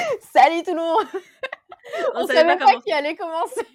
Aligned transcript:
Salut 0.32 0.62
tout 0.62 0.74
le 0.74 0.80
monde 0.80 1.06
On, 2.14 2.26
savait, 2.26 2.56
pas, 2.56 2.80
qui 2.80 2.92
allait 2.92 3.16
commencer. 3.16 3.66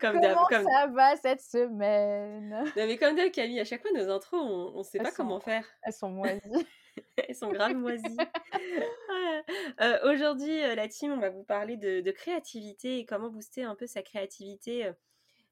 comme 0.00 0.20
comment 0.20 0.48
ça 0.48 0.86
va 0.88 1.16
cette 1.16 1.40
semaine? 1.40 2.50
Non 2.50 2.86
mais 2.86 2.96
comme 2.96 3.16
d'hab 3.16 3.30
Camille, 3.30 3.60
à 3.60 3.64
chaque 3.64 3.82
fois 3.82 3.90
nos 3.92 4.10
intros, 4.10 4.40
on, 4.40 4.78
ne 4.78 4.82
sait 4.82 4.98
pas 4.98 5.10
comment 5.10 5.40
faire. 5.40 5.66
Elles 5.82 5.92
sont 5.92 6.10
moisies. 6.10 6.66
elles 7.16 7.34
sont 7.34 7.50
grave 7.50 7.74
moisies. 7.74 8.16
Euh, 9.80 10.12
aujourd'hui, 10.12 10.62
euh, 10.62 10.74
la 10.74 10.88
team, 10.88 11.12
on 11.12 11.18
va 11.18 11.30
vous 11.30 11.44
parler 11.44 11.76
de, 11.76 12.10
créativité 12.10 12.98
et 12.98 13.06
comment 13.06 13.28
booster 13.28 13.62
un 13.62 13.74
peu 13.74 13.86
sa 13.86 14.02
créativité. 14.02 14.86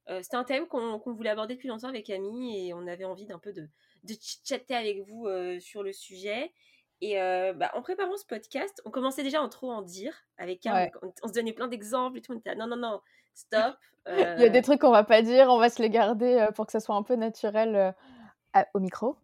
Euh, 0.08 0.20
C'était 0.22 0.36
un 0.36 0.44
thème 0.44 0.66
qu'on 0.66 0.98
voulait 1.12 1.30
aborder 1.30 1.54
depuis 1.54 1.68
longtemps 1.68 1.88
avec 1.88 2.06
Camille 2.06 2.68
et 2.68 2.74
on 2.74 2.86
avait 2.86 3.04
envie 3.04 3.26
d'un 3.26 3.38
peu 3.38 3.52
de, 3.52 3.68
de 4.04 4.14
chatter 4.44 4.74
avec 4.74 5.00
vous 5.02 5.28
sur 5.60 5.82
le 5.82 5.92
sujet. 5.92 6.52
Et 7.00 7.16
bah, 7.54 7.70
en 7.74 7.82
préparant 7.82 8.16
ce 8.16 8.24
podcast, 8.24 8.80
on 8.84 8.90
commençait 8.90 9.22
déjà 9.22 9.42
en 9.42 9.48
trop 9.48 9.70
en 9.70 9.82
dire 9.82 10.14
avec 10.38 10.60
Camille. 10.60 10.90
On, 11.22 11.28
se 11.28 11.32
donnait 11.32 11.52
plein 11.52 11.68
d'exemples 11.68 12.18
et 12.18 12.22
tout. 12.22 12.32
On 12.32 12.38
était 12.38 12.54
non, 12.54 12.66
non, 12.66 12.76
non, 12.76 13.00
stop. 13.34 13.76
Il 14.06 14.40
y 14.40 14.44
a 14.44 14.48
des 14.48 14.62
trucs 14.62 14.80
qu'on 14.80 14.90
va 14.90 15.04
pas 15.04 15.22
dire, 15.22 15.48
on 15.48 15.58
va 15.58 15.70
se 15.70 15.82
les 15.82 15.90
garder 15.90 16.48
pour 16.54 16.66
que 16.66 16.72
ça 16.72 16.80
soit 16.80 16.94
un 16.94 17.02
peu 17.02 17.16
naturel 17.16 17.94
au 18.74 18.80
micro. 18.80 19.16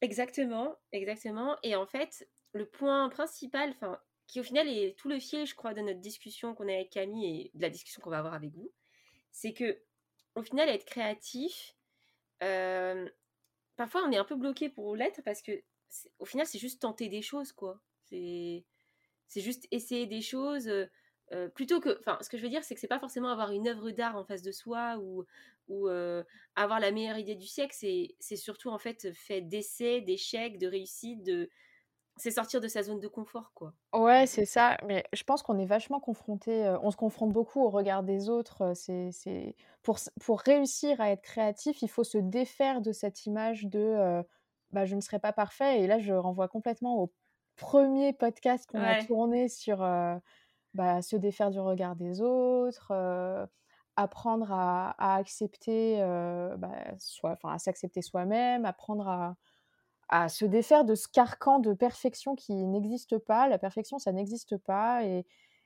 Exactement, 0.00 0.76
exactement. 0.92 1.56
Et 1.62 1.74
en 1.74 1.86
fait, 1.86 2.28
le 2.52 2.66
point 2.66 3.08
principal, 3.08 3.70
enfin, 3.70 3.98
qui 4.26 4.40
au 4.40 4.42
final 4.42 4.68
est 4.68 4.96
tout 4.98 5.08
le 5.08 5.18
fil, 5.18 5.46
je 5.46 5.54
crois, 5.54 5.74
de 5.74 5.80
notre 5.80 6.00
discussion 6.00 6.54
qu'on 6.54 6.68
a 6.68 6.72
avec 6.72 6.90
Camille 6.90 7.40
et 7.40 7.50
de 7.54 7.62
la 7.62 7.70
discussion 7.70 8.02
qu'on 8.02 8.10
va 8.10 8.18
avoir 8.18 8.34
avec 8.34 8.50
vous, 8.52 8.70
c'est 9.30 9.52
que 9.52 9.78
au 10.34 10.42
final, 10.42 10.68
être 10.68 10.84
créatif, 10.84 11.74
parfois 13.76 14.02
on 14.06 14.12
est 14.12 14.18
un 14.18 14.24
peu 14.24 14.36
bloqué 14.36 14.68
pour 14.68 14.94
l'être 14.96 15.22
parce 15.22 15.42
que 15.42 15.52
au 16.18 16.24
final 16.24 16.46
c'est 16.46 16.58
juste 16.58 16.82
tenter 16.82 17.08
des 17.08 17.22
choses 17.22 17.52
quoi. 17.52 17.80
C'est 18.04 18.64
juste 19.34 19.66
essayer 19.70 20.06
des 20.06 20.20
choses 20.22 20.70
plutôt 21.54 21.80
que 21.80 21.98
enfin 21.98 22.18
ce 22.20 22.28
que 22.28 22.36
je 22.38 22.42
veux 22.42 22.48
dire 22.48 22.62
c'est 22.64 22.74
que 22.74 22.80
c'est 22.80 22.86
pas 22.86 23.00
forcément 23.00 23.28
avoir 23.28 23.50
une 23.52 23.66
œuvre 23.68 23.90
d'art 23.90 24.16
en 24.16 24.24
face 24.24 24.42
de 24.42 24.52
soi 24.52 24.98
ou 24.98 25.24
ou 25.68 25.88
avoir 26.54 26.80
la 26.80 26.92
meilleure 26.92 27.18
idée 27.18 27.34
du 27.34 27.46
siècle, 27.46 27.74
c'est 27.74 28.36
surtout 28.36 28.70
en 28.70 28.78
fait 28.78 29.12
fait 29.12 29.40
d'essais, 29.42 30.00
d'échecs, 30.00 30.58
de 30.58 30.66
réussites, 30.66 31.22
de 31.22 31.50
c'est 32.18 32.30
sortir 32.30 32.60
de 32.60 32.68
sa 32.68 32.82
zone 32.82 32.98
de 32.98 33.08
confort, 33.08 33.52
quoi. 33.54 33.74
Ouais, 33.92 34.26
c'est 34.26 34.46
ça. 34.46 34.78
Mais 34.84 35.04
je 35.12 35.22
pense 35.22 35.42
qu'on 35.42 35.58
est 35.58 35.66
vachement 35.66 36.00
confronté. 36.00 36.74
on 36.82 36.90
se 36.90 36.96
confronte 36.96 37.32
beaucoup 37.32 37.62
au 37.62 37.68
regard 37.68 38.02
des 38.02 38.28
autres. 38.28 38.72
c'est... 38.74 39.54
Pour, 39.82 39.98
pour 40.20 40.40
réussir 40.40 41.00
à 41.00 41.10
être 41.10 41.22
créatif, 41.22 41.82
il 41.82 41.88
faut 41.88 42.04
se 42.04 42.18
défaire 42.18 42.80
de 42.80 42.92
cette 42.92 43.26
image 43.26 43.66
de 43.66 44.22
bah, 44.72 44.84
je 44.84 44.94
ne 44.94 45.00
serai 45.00 45.18
pas 45.18 45.32
parfait. 45.32 45.80
Et 45.80 45.86
là, 45.86 45.98
je 45.98 46.12
renvoie 46.12 46.48
complètement 46.48 47.00
au 47.02 47.12
premier 47.56 48.12
podcast 48.12 48.68
qu'on 48.70 48.82
a 48.82 49.02
tourné 49.04 49.48
sur 49.48 49.78
bah, 50.74 51.02
se 51.02 51.16
défaire 51.16 51.50
du 51.50 51.60
regard 51.60 51.96
des 51.96 52.20
autres, 52.20 52.92
apprendre 53.96 54.52
à, 54.52 54.90
à 54.98 55.16
accepter, 55.16 55.98
bah, 56.58 56.74
soit, 56.98 57.32
enfin, 57.32 57.54
à 57.54 57.58
s'accepter 57.58 58.02
soi-même, 58.02 58.64
apprendre 58.64 59.08
à 59.08 59.36
à 60.08 60.28
se 60.28 60.44
défaire 60.44 60.84
de 60.84 60.94
ce 60.94 61.08
carcan 61.08 61.58
de 61.58 61.72
perfection 61.72 62.36
qui 62.36 62.54
n'existe 62.54 63.18
pas. 63.18 63.48
La 63.48 63.58
perfection, 63.58 63.98
ça 63.98 64.12
n'existe 64.12 64.56
pas. 64.56 65.04
Et, 65.04 65.24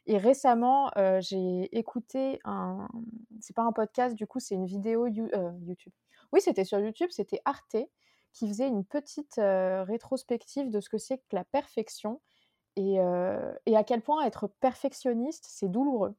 récemment, 0.08 0.90
euh, 0.96 1.20
j'ai 1.20 1.68
écouté 1.76 2.40
un. 2.44 2.88
C'est 3.40 3.54
pas 3.54 3.62
un 3.62 3.72
podcast, 3.72 4.16
du 4.16 4.26
coup, 4.26 4.40
c'est 4.40 4.54
une 4.54 4.66
vidéo 4.66 5.06
euh, 5.06 5.52
YouTube. 5.62 5.92
Oui, 6.32 6.40
c'était 6.40 6.64
sur 6.64 6.78
YouTube, 6.78 7.10
c'était 7.10 7.40
Arte 7.44 7.76
qui 8.32 8.48
faisait 8.48 8.68
une 8.68 8.84
petite 8.84 9.38
euh, 9.38 9.82
rétrospective 9.82 10.70
de 10.70 10.80
ce 10.80 10.88
que 10.88 10.98
c'est 10.98 11.18
que 11.18 11.36
la 11.36 11.44
perfection 11.44 12.20
et, 12.76 12.98
et, 13.66 13.76
à 13.76 13.84
quel 13.84 14.00
point 14.00 14.24
être 14.24 14.46
perfectionniste, 14.60 15.44
c'est 15.48 15.68
douloureux. 15.68 16.14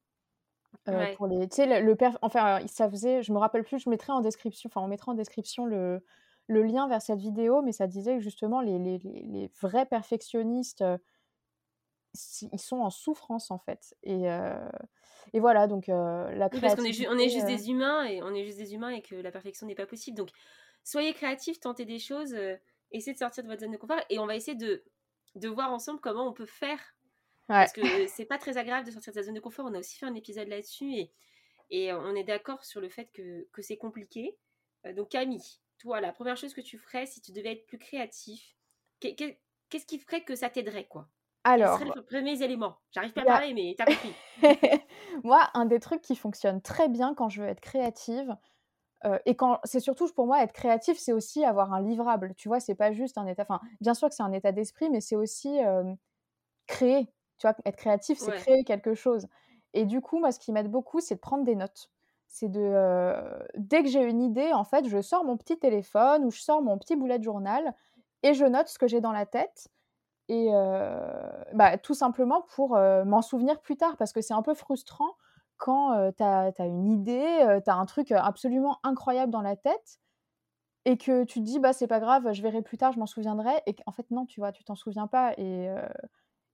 pour 1.16 1.26
les, 1.26 1.50
sais, 1.50 1.82
le, 1.82 1.98
enfin, 2.22 2.60
ça 2.68 2.90
faisait, 2.90 3.24
je 3.24 3.32
me 3.32 3.40
rappelle 3.40 3.64
plus, 3.64 3.80
je 3.80 3.90
mettrai 3.90 4.12
en 4.12 4.20
description, 4.20 4.70
enfin, 4.72 4.82
on 4.82 4.88
mettra 4.88 5.14
en 5.14 5.16
description 5.16 5.66
le, 5.66 6.04
le 6.48 6.62
lien 6.62 6.88
vers 6.88 7.02
cette 7.02 7.20
vidéo, 7.20 7.62
mais 7.62 7.72
ça 7.72 7.88
disait 7.88 8.18
que 8.18 8.20
justement, 8.22 8.60
les, 8.62 8.78
les, 8.78 9.00
les 9.00 9.50
vrais 9.62 9.86
perfectionnistes, 9.86 10.84
ils 12.42 12.60
sont 12.60 12.82
en 12.82 12.90
souffrance 12.90 13.50
en 13.50 13.58
fait. 13.58 13.96
Et, 14.04 14.26
et 15.34 15.40
voilà, 15.40 15.68
donc 15.68 15.88
la 15.88 16.50
créativité... 16.50 16.62
parce 16.62 16.76
qu'on 16.76 16.86
est, 16.86 17.08
on 17.08 17.18
est 17.18 17.30
juste 17.30 17.48
des 17.48 17.70
humains 17.70 18.04
et 18.04 18.22
on 18.22 18.34
est 18.34 18.46
juste 18.46 18.58
des 18.58 18.74
humains 18.74 18.90
et 18.90 19.02
que 19.02 19.16
la 19.16 19.32
perfection 19.32 19.68
n'est 19.68 19.76
pas 19.76 19.86
possible. 19.86 20.18
Donc, 20.18 20.30
soyez 20.84 21.14
créatifs, 21.14 21.60
tentez 21.60 21.86
des 21.86 22.00
choses, 22.00 22.36
essayez 22.92 23.14
de 23.14 23.20
sortir 23.20 23.44
de 23.44 23.50
votre 23.50 23.62
zone 23.62 23.72
de 23.72 23.78
confort 23.78 24.00
et 24.10 24.20
on 24.20 24.26
va 24.26 24.36
essayer 24.36 24.58
de, 24.58 24.84
de 25.36 25.48
voir 25.48 25.72
ensemble 25.72 26.00
comment 26.00 26.28
on 26.28 26.34
peut 26.34 26.46
faire. 26.46 26.80
Parce 27.48 27.74
que 27.74 27.82
c'est 28.08 28.26
pas 28.26 28.38
très 28.38 28.58
agréable 28.58 28.86
de 28.86 28.92
sortir 28.92 29.12
de 29.12 29.20
sa 29.20 29.24
zone 29.24 29.34
de 29.34 29.40
confort. 29.42 29.66
On 29.66 29.74
a 29.74 29.80
aussi 29.80 29.98
fait 29.98 30.06
un 30.06 30.16
épisode 30.16 30.48
là-dessus 30.48 30.94
et, 30.94 31.12
et 31.70 31.92
on 31.92 32.16
est 32.16 32.24
d'accord 32.24 32.64
sur 32.64 32.80
le 32.80 32.90
fait 32.90 33.10
que, 33.14 33.48
que 33.52 33.62
c'est 33.62 33.78
compliqué. 33.78 34.38
donc 34.96 35.10
Camille, 35.10 35.60
toi, 35.82 36.00
la 36.00 36.14
première 36.14 36.38
chose 36.38 36.54
que 36.54 36.62
tu 36.62 36.78
ferais 36.78 37.06
si 37.06 37.22
tu 37.22 37.32
devais 37.32 37.54
être 37.54 37.66
plus 37.66 37.78
créatif, 37.80 38.56
qu'est-ce 39.00 39.86
qui 39.86 40.00
ferait 40.00 40.24
que 40.24 40.36
ça 40.36 40.50
t'aiderait, 40.50 40.86
quoi? 40.86 41.10
Alors, 41.44 41.80
Quels 41.80 41.92
les 41.96 42.04
premiers 42.04 42.44
éléments? 42.44 42.78
J'arrive 42.92 43.14
pas 43.14 43.22
à 43.22 43.26
parler, 43.26 43.54
mais 43.54 43.74
t'as 43.76 43.86
compris. 43.86 44.14
moi, 45.24 45.50
un 45.56 45.66
des 45.66 45.80
trucs 45.80 46.02
qui 46.02 46.16
fonctionne 46.16 46.62
très 46.62 46.88
bien 46.88 47.16
quand 47.16 47.30
je 47.30 47.42
veux 47.42 47.48
être 47.48 47.62
créative, 47.62 48.36
euh, 49.06 49.18
et 49.26 49.36
quand 49.36 49.60
c'est 49.64 49.80
surtout 49.80 50.08
pour 50.14 50.28
moi 50.28 50.44
être 50.44 50.54
créatif, 50.54 50.98
c'est 50.98 51.14
aussi 51.14 51.44
avoir 51.44 51.74
un 51.74 51.82
livrable. 51.82 52.34
Tu 52.36 52.48
vois, 52.48 52.60
c'est 52.60 52.76
pas 52.76 52.92
juste 52.92 53.18
un 53.18 53.26
état. 53.26 53.44
Enfin, 53.44 53.60
bien 53.80 53.94
sûr 53.94 54.10
que 54.10 54.16
c'est 54.16 54.24
un 54.24 54.32
état 54.32 54.52
d'esprit, 54.52 54.90
mais 54.90 55.02
c'est 55.02 55.16
aussi 55.16 55.60
créer. 56.68 57.06
Tu 57.38 57.48
vois, 57.48 57.56
être 57.66 57.78
créatif, 57.78 58.20
c'est 58.20 58.32
créer 58.32 58.64
quelque 58.64 58.94
chose. 58.94 59.28
Et 59.74 59.86
du 59.86 60.02
coup, 60.02 60.20
moi, 60.20 60.32
ce 60.32 60.40
qui 60.40 60.52
m'aide 60.52 60.70
beaucoup, 60.70 61.00
c'est 61.00 61.16
de 61.16 61.20
prendre 61.20 61.44
des 61.44 61.56
notes 61.56 61.90
c'est 62.34 62.48
de 62.48 62.74
dès 63.58 63.84
que 63.84 63.90
j'ai 63.90 64.04
une 64.04 64.22
idée, 64.22 64.54
en 64.54 64.64
fait, 64.64 64.88
je 64.88 65.02
sors 65.02 65.26
mon 65.26 65.36
petit 65.36 65.60
téléphone 65.60 66.24
ou 66.24 66.32
je 66.32 66.40
sors 66.40 66.62
mon 66.62 66.78
petit 66.78 66.96
boulet 66.96 67.20
de 67.20 67.24
journal 67.24 67.74
et 68.24 68.34
je 68.34 68.46
note 68.46 68.70
ce 68.70 68.80
que 68.80 68.88
j'ai 68.88 69.02
dans 69.02 69.12
la 69.12 69.26
tête 69.26 69.68
et 70.30 70.50
bah, 71.54 71.78
tout 71.78 71.94
simplement 71.94 72.44
pour 72.56 72.78
m'en 72.78 73.22
souvenir 73.22 73.60
plus 73.60 73.76
tard 73.76 73.98
parce 73.98 74.14
que 74.14 74.22
c'est 74.22 74.34
un 74.34 74.42
peu 74.42 74.54
frustrant 74.54 75.12
quand 75.62 76.12
tu 76.18 76.24
as, 76.24 76.66
une 76.66 76.88
idée, 76.88 77.60
tu 77.64 77.70
as 77.70 77.76
un 77.76 77.86
truc 77.86 78.12
absolument 78.12 78.80
incroyable 78.84 79.32
dans 79.32 79.42
la 79.42 79.56
tête 79.56 80.00
et 80.86 80.98
que 80.98 81.24
tu 81.24 81.40
te 81.40 81.46
dis 81.46 81.60
bah 81.60 81.74
c'est 81.74 81.88
pas 81.88 82.00
grave, 82.00 82.34
je 82.34 82.42
verrai 82.42 82.64
plus 82.64 82.78
tard, 82.78 82.92
je 82.92 83.00
m'en 83.00 83.06
souviendrai 83.06 83.54
et 83.68 83.76
en 83.86 83.92
fait 83.92 84.10
non, 84.10 84.26
tu 84.26 84.40
vois, 84.40 84.52
tu 84.52 84.64
t'en 84.64 84.74
souviens 84.74 85.06
pas 85.06 85.34
et 85.38 85.70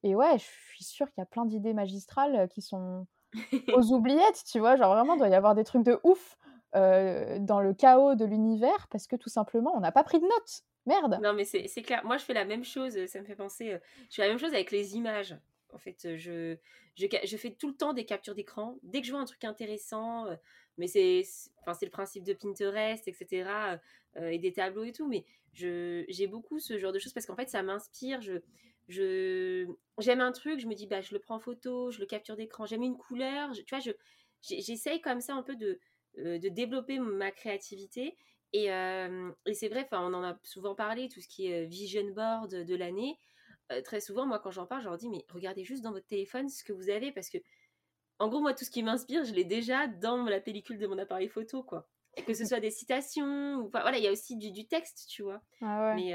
et 0.04 0.14
ouais, 0.16 0.38
je 0.38 0.46
suis 0.74 0.84
sûre 0.84 1.08
qu'il 1.08 1.22
y 1.22 1.24
a 1.24 1.26
plein 1.26 1.46
d'idées 1.46 1.74
magistrales 1.74 2.50
qui 2.50 2.62
sont 2.62 3.08
aux 3.74 3.94
oubliettes, 3.94 4.44
tu 4.46 4.60
vois? 4.60 4.76
Genre 4.76 4.94
vraiment, 4.94 5.16
il 5.16 5.20
doit 5.20 5.30
y 5.30 5.36
avoir 5.36 5.56
des 5.56 5.64
trucs 5.64 5.84
de 5.84 6.00
ouf 6.04 6.38
dans 6.74 7.60
le 7.62 7.74
chaos 7.74 8.16
de 8.16 8.26
l'univers 8.26 8.88
parce 8.92 9.08
que 9.08 9.16
tout 9.16 9.30
simplement, 9.30 9.72
on 9.76 9.80
n'a 9.80 9.92
pas 9.94 10.04
pris 10.04 10.20
de 10.20 10.26
notes. 10.26 10.64
Merde. 10.86 11.20
Non, 11.22 11.34
mais 11.34 11.44
c'est 11.44 11.82
clair. 11.82 12.06
Moi, 12.06 12.18
je 12.18 12.24
fais 12.24 12.34
la 12.34 12.46
même 12.46 12.64
chose. 12.64 12.98
Ça 13.08 13.20
me 13.20 13.26
fait 13.26 13.36
penser. 13.36 13.78
je 14.10 14.16
fais 14.16 14.22
la 14.22 14.30
même 14.30 14.40
chose 14.40 14.54
avec 14.54 14.72
les 14.72 14.96
images. 14.96 15.36
En 15.74 15.78
fait, 15.78 16.16
je, 16.16 16.56
je, 16.96 17.38
fais 17.38 17.52
tout 17.52 17.68
le 17.68 17.76
temps 17.76 17.94
des 17.94 18.06
captures 18.06 18.36
d'écran. 18.36 18.78
Dès 18.84 19.02
que 19.02 19.08
je 19.08 19.12
vois 19.12 19.22
un 19.22 19.26
truc 19.26 19.44
intéressant, 19.44 20.26
mais 20.78 20.88
c'est 20.88 21.24
enfin, 21.66 21.78
le 21.82 21.90
principe 21.90 22.24
de 22.24 22.34
Pinterest, 22.34 23.08
etc. 23.08 23.80
et 24.16 24.40
des 24.40 24.54
tableaux 24.54 24.84
et 24.84 24.92
tout. 24.94 25.08
Mais 25.08 25.26
j'ai 25.54 26.28
beaucoup 26.28 26.60
ce 26.60 26.78
genre 26.78 26.92
de 26.92 27.00
choses 27.00 27.14
parce 27.14 27.26
qu'en 27.26 27.36
fait, 27.36 27.50
ça 27.50 27.64
m'inspire. 27.64 28.22
Je, 28.22 28.40
je 28.88 29.68
j'aime 30.00 30.22
un 30.22 30.32
truc, 30.32 30.60
je 30.60 30.68
me 30.68 30.74
dis 30.74 30.88
bah 30.88 31.02
je 31.02 31.14
le 31.14 31.20
prends 31.20 31.36
en 31.36 31.40
photo, 31.40 31.92
je 31.92 32.00
le 32.00 32.06
capture 32.06 32.38
d'écran, 32.38 32.66
j'aime 32.66 32.84
une 32.84 32.98
couleur, 32.98 33.52
tu 33.52 33.64
vois, 33.70 33.80
je 33.80 33.92
j'essaye 34.42 35.02
comme 35.02 35.20
ça 35.20 35.34
un 35.34 35.44
peu 35.44 35.56
de 35.56 35.80
de 36.18 36.50
développer 36.50 36.98
ma 37.00 37.32
créativité 37.32 38.16
et, 38.54 38.68
et 38.68 39.54
c'est 39.54 39.68
vrai, 39.70 39.88
on 39.92 40.14
en 40.14 40.24
a 40.24 40.40
souvent 40.44 40.76
parlé, 40.76 41.10
tout 41.10 41.22
ce 41.22 41.28
qui 41.28 41.48
est 41.48 41.66
vision 41.66 42.08
board 42.12 42.50
de 42.50 42.76
l'année. 42.76 43.18
Très 43.84 44.00
souvent, 44.02 44.26
moi 44.26 44.40
quand 44.40 44.52
j'en 44.52 44.66
parle, 44.66 44.82
je 44.82 44.88
leur 44.88 44.98
dis 44.98 45.10
mais 45.10 45.26
regardez 45.30 45.64
juste 45.64 45.84
dans 45.84 45.92
votre 45.92 46.08
téléphone 46.08 46.50
ce 46.50 46.64
que 46.64 46.74
vous 46.74 46.90
avez 46.90 47.12
parce 47.12 47.30
que 47.30 47.38
en 48.20 48.30
gros 48.30 48.42
moi 48.42 48.54
tout 48.54 48.66
ce 48.66 48.72
qui 48.72 48.84
m'inspire, 48.84 49.26
je 49.26 49.34
l'ai 49.34 49.46
déjà 49.46 49.88
dans 49.88 50.24
la 50.26 50.42
pellicule 50.42 50.80
de 50.80 50.88
mon 50.88 50.98
appareil 50.98 51.30
photo 51.30 51.64
quoi. 51.64 51.90
Et 52.16 52.24
que 52.24 52.34
ce 52.34 52.46
soit 52.46 52.60
des 52.60 52.72
citations 52.72 53.58
ou 53.58 53.70
voilà, 53.70 53.98
il 53.98 54.04
y 54.04 54.08
a 54.08 54.12
aussi 54.12 54.38
du, 54.38 54.52
du 54.52 54.68
texte, 54.68 55.08
tu 55.10 55.24
vois. 55.24 55.42
Ah 55.62 55.94
mais 55.94 56.14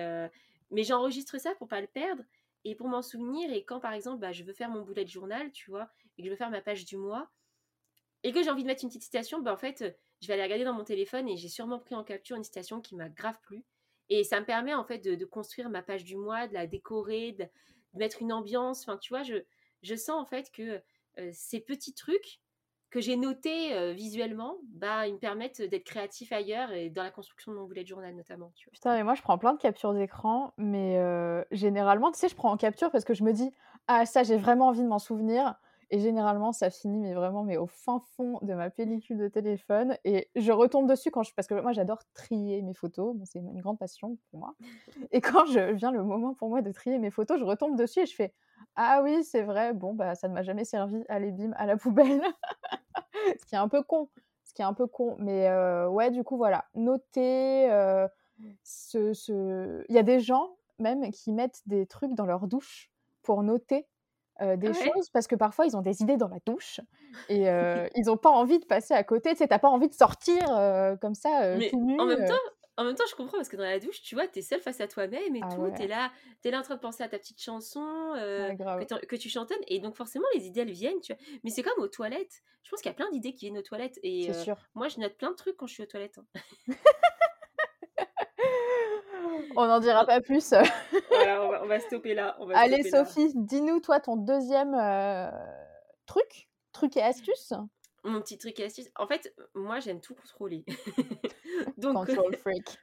mais 0.71 0.85
j'enregistre 0.85 1.39
ça 1.39 1.55
pour 1.57 1.69
pas 1.69 1.81
le 1.81 1.87
perdre 1.87 2.25
et 2.65 2.75
pour 2.77 2.89
m'en 2.89 3.03
souvenir, 3.03 3.53
et 3.53 3.65
quand 3.65 3.81
par 3.81 3.93
exemple, 3.93 4.21
bah, 4.21 4.33
je 4.33 4.45
veux 4.45 4.53
faire 4.53 4.71
mon 4.71 4.83
bullet 4.83 5.07
journal, 5.07 5.51
tu 5.53 5.71
vois, 5.71 5.91
et 6.17 6.23
que 6.23 6.27
je 6.27 6.31
veux 6.31 6.37
faire 6.37 6.51
ma 6.51 6.61
page 6.61 6.85
du 6.85 6.97
mois, 6.97 7.31
et 8.25 8.33
que 8.33 8.43
j'ai 8.43 8.51
envie 8.51 8.63
de 8.63 8.69
mettre 8.69 8.85
une 8.85 8.89
petite 8.91 9.03
citation, 9.05 9.41
bah, 9.41 9.53
en 9.53 9.57
fait, 9.57 9.99
je 10.21 10.27
vais 10.27 10.35
aller 10.35 10.43
regarder 10.45 10.65
dans 10.65 10.75
mon 10.75 10.85
téléphone 10.85 11.29
et 11.29 11.37
j'ai 11.37 11.49
sûrement 11.49 11.79
pris 11.79 11.95
en 11.95 12.05
capture 12.05 12.37
une 12.37 12.45
citation 12.45 12.81
qui 12.81 12.95
m'a 12.97 13.09
grave 13.09 13.41
plu. 13.43 13.65
Et 14.15 14.25
ça 14.25 14.41
me 14.41 14.45
permet 14.45 14.75
en 14.75 14.85
fait 14.85 14.99
de, 14.99 15.25
construire 15.25 15.71
ma 15.71 15.83
page 15.83 16.05
du 16.05 16.17
mois, 16.17 16.47
de 16.47 16.55
la 16.55 16.67
décorer, 16.67 17.33
de, 17.33 17.47
mettre 17.95 18.21
une 18.21 18.33
ambiance. 18.33 18.83
Enfin, 18.83 18.99
tu 18.99 19.13
vois, 19.13 19.23
je, 19.23 19.37
je 19.83 19.95
sens 19.95 20.21
en 20.21 20.27
fait 20.27 20.51
que 20.51 20.81
ces 21.33 21.61
petits 21.61 21.95
trucs 21.95 22.41
que 22.91 23.01
j'ai 23.01 23.17
notés 23.17 23.93
visuellement, 23.95 24.59
bah, 24.65 25.07
ils 25.07 25.15
me 25.15 25.19
permettent 25.19 25.63
d'être 25.63 25.85
créatif 25.85 26.33
ailleurs 26.33 26.73
et 26.73 26.91
dans 26.91 27.03
la 27.03 27.11
construction 27.11 27.53
de 27.53 27.57
mon 27.57 27.65
bullet 27.65 27.87
journal 27.87 28.15
notamment. 28.15 28.53
Putain, 28.73 28.95
mais 28.95 29.03
moi 29.03 29.15
je 29.15 29.23
prends 29.23 29.39
plein 29.39 29.55
de 29.55 29.59
captures 29.59 29.95
d'écran, 29.95 30.53
mais 30.57 30.99
généralement, 31.51 32.13
tu 32.13 32.19
sais, 32.19 32.29
je 32.29 32.35
prends 32.35 32.51
en 32.51 32.57
capture 32.57 32.91
parce 32.91 33.05
que 33.05 33.15
je 33.15 33.25
me 33.25 33.33
dis, 33.33 33.53
ah 33.89 34.07
ça, 34.07 34.23
j'ai 34.23 34.37
vraiment 34.37 34.69
envie 34.69 34.83
de 34.83 34.89
m'en 34.89 34.99
souvenir. 34.99 35.55
Et 35.93 35.99
généralement, 35.99 36.53
ça 36.53 36.71
finit 36.71 36.99
mais 36.99 37.13
vraiment 37.13 37.45
mais 37.45 37.59
au 37.59 37.67
fin 37.67 38.01
fond 38.17 38.39
de 38.41 38.55
ma 38.55 38.71
pellicule 38.71 39.19
de 39.19 39.29
téléphone. 39.29 39.95
Et 40.05 40.31
je 40.35 40.51
retombe 40.51 40.89
dessus 40.89 41.11
quand 41.11 41.23
je... 41.23 41.35
Parce 41.35 41.47
que 41.47 41.55
moi, 41.61 41.73
j'adore 41.73 42.01
trier 42.15 42.63
mes 42.63 42.73
photos. 42.73 43.15
c'est 43.25 43.41
une 43.41 43.61
grande 43.61 43.79
passion 43.79 44.17
pour 44.31 44.41
moi. 44.41 44.55
Et 45.11 45.21
quand 45.21 45.45
je 45.45 45.73
vient 45.73 45.91
le 45.93 46.03
moment 46.03 46.33
pour 46.33 46.49
moi 46.49 46.63
de 46.63 46.73
trier 46.73 46.99
mes 46.99 47.11
photos, 47.11 47.39
je 47.39 47.45
retombe 47.45 47.77
dessus 47.77 48.01
et 48.01 48.07
je 48.07 48.15
fais 48.15 48.33
Ah 48.75 49.03
oui, 49.05 49.23
c'est 49.23 49.43
vrai, 49.43 49.75
bon, 49.75 49.93
bah 49.93 50.15
ça 50.15 50.29
ne 50.29 50.33
m'a 50.33 50.43
jamais 50.43 50.65
servi. 50.65 51.05
Allez, 51.11 51.31
bim, 51.31 51.53
à 51.57 51.67
la 51.67 51.77
poubelle. 51.77 52.23
ce 53.39 53.45
qui 53.45 53.55
est 53.55 53.59
un 53.59 53.69
peu 53.69 53.83
con. 53.83 54.09
Ce 54.45 54.55
qui 54.55 54.63
est 54.63 54.65
un 54.65 54.75
peu 54.75 54.87
con. 54.87 55.17
Mais 55.19 55.51
euh, 55.51 55.91
ouais, 55.91 56.11
du 56.11 56.25
coup, 56.25 56.39
voilà. 56.39 56.65
Noter. 56.75 57.71
Euh, 57.71 58.09
ce, 58.65 59.13
ce... 59.13 59.85
Il 59.91 59.95
y 59.95 59.99
a 59.99 60.03
des 60.03 60.21
gens 60.21 60.57
même 60.79 61.11
qui 61.11 61.33
mettent 61.33 61.61
des 61.67 61.87
trucs 61.87 62.15
dans 62.15 62.25
leur 62.25 62.47
douche 62.47 62.91
pour 63.23 63.43
noter 63.43 63.87
des 64.41 64.73
choses 64.73 65.11
parce 65.11 65.27
que 65.27 65.37
parfois 65.37 65.67
ils 65.67 65.77
ont 65.77 65.83
des 65.83 66.03
idées 66.03 66.17
dans 66.17 66.29
la 66.29 66.39
douche 66.45 66.81
et 67.29 67.45
ils 67.97 68.05
n'ont 68.07 68.17
pas 68.17 68.31
envie 68.31 68.59
de 68.59 68.65
passer 68.65 68.95
à 68.95 69.05
côté. 69.05 69.31
Tu 69.31 69.37
sais, 69.37 69.49
t'as 69.49 69.59
pas 69.59 69.69
envie 69.69 69.89
de 69.89 69.95
sortir 69.95 70.43
comme 71.01 71.15
ça 71.15 71.57
Mais 71.57 71.71
En 71.99 72.07
même 72.07 72.27
temps, 72.27 72.35
en 72.79 72.85
même 72.85 72.95
temps, 72.95 73.05
je 73.09 73.15
comprends 73.15 73.37
parce 73.37 73.51
que 73.51 73.57
dans 73.57 73.65
la 73.65 73.79
douche, 73.79 74.01
tu 74.03 74.15
vois, 74.15 74.27
tu 74.27 74.39
es 74.39 74.43
seule 74.43 74.61
face 74.61 74.81
à 74.81 74.89
toi-même 74.89 75.37
et 75.37 75.41
ah 75.43 75.49
tout. 75.55 75.71
Tu 75.77 75.83
es 75.83 75.87
là, 75.87 76.11
es 76.43 76.51
là 76.51 76.59
en 76.59 76.63
train 76.63 76.77
de 76.77 76.81
penser 76.81 77.03
à 77.03 77.09
ta 77.09 77.19
petite 77.19 77.41
chanson 77.41 77.87
que, 78.15 79.07
que, 79.07 79.17
tu 79.17 79.29
chantonnes. 79.29 79.59
Et 79.69 79.79
donc, 79.79 79.95
forcément, 79.95 80.25
les 80.35 80.47
idées, 80.47 80.63
elles 80.63 80.71
viennent. 80.71 81.01
Tu 81.01 81.13
vois. 81.13 81.23
Mais 81.45 81.51
c'est 81.51 81.63
comme 81.63 81.83
aux 81.83 81.89
toilettes. 81.89 82.43
Je 82.63 82.71
pense 82.71 82.81
qu'il 82.81 82.91
y 82.91 82.95
a 82.95 82.97
plein 82.97 83.11
d'idées 83.11 83.35
qui 83.35 83.47
viennent 83.47 83.59
aux 83.59 83.63
toilettes. 83.63 83.99
Et 84.03 84.33
sûr. 84.33 84.57
moi, 84.75 84.89
je 84.89 85.01
note 85.01 85.17
plein 85.17 85.31
de 85.31 85.37
trucs 85.37 85.57
quand 85.57 85.67
je 85.67 85.75
suis 85.75 85.83
aux 85.83 85.87
toilettes. 85.87 86.19
Hein. 86.19 86.27
on 89.57 89.67
n'en 89.67 89.81
dira 89.81 90.05
pas 90.05 90.21
plus. 90.21 90.53
voilà, 91.09 91.43
on 91.63 91.67
va, 91.67 91.81
stopper 91.81 92.15
là. 92.15 92.37
Allez, 92.55 92.83
Sophie, 92.83 93.33
dis-nous, 93.35 93.81
toi, 93.81 94.01
ton 94.01 94.17
deuxième 94.17 94.75
euh, 94.75 95.31
truc, 96.07 96.49
truc 96.73 96.97
et 96.97 97.03
astuce. 97.03 97.53
Mon 98.05 98.21
petit 98.21 98.39
truc 98.39 98.59
et 98.61 98.65
astuce. 98.65 98.91
En 98.97 99.07
fait, 99.07 99.35
moi, 99.55 99.81
j'aime 99.81 100.01
tout 100.01 100.15
contrôler. 100.15 100.65
donc, 101.77 102.07
Control 102.07 102.37
freak. 102.37 102.79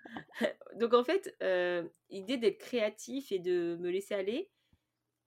donc, 0.76 0.94
en 0.94 1.04
fait, 1.04 1.36
euh, 1.44 1.84
l'idée 2.10 2.38
d'être 2.38 2.58
créatif 2.58 3.32
et 3.32 3.40
de 3.40 3.78
me 3.80 3.90
laisser 3.90 4.16
aller, 4.16 4.50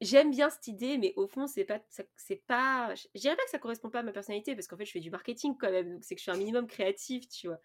j'aime 0.01 0.31
bien 0.31 0.49
cette 0.49 0.67
idée, 0.67 0.99
mais 0.99 1.13
au 1.17 1.27
fond, 1.27 1.47
c'est 1.47 1.65
pas, 1.65 1.81
c'est 2.17 2.43
pas, 2.47 2.95
je 2.95 3.21
dirais 3.21 3.37
pas 3.37 3.45
que 3.45 3.51
ça 3.51 3.59
correspond 3.59 3.91
pas 3.91 4.01
à 4.01 4.03
ma 4.03 4.13
personnalité, 4.13 4.55
parce 4.55 4.67
qu'en 4.67 4.77
fait, 4.77 4.87
je 4.87 4.93
fais 4.93 5.01
du 5.01 5.11
marketing 5.11 5.57
quand 5.59 5.71
même, 5.71 5.93
donc 5.93 6.05
c'est 6.05 6.15
que 6.15 6.21
je 6.21 6.25
suis 6.25 6.33
un 6.33 6.39
minimum 6.39 6.67
créatif, 6.67 7.29
tu 7.29 7.49
vois. 7.49 7.59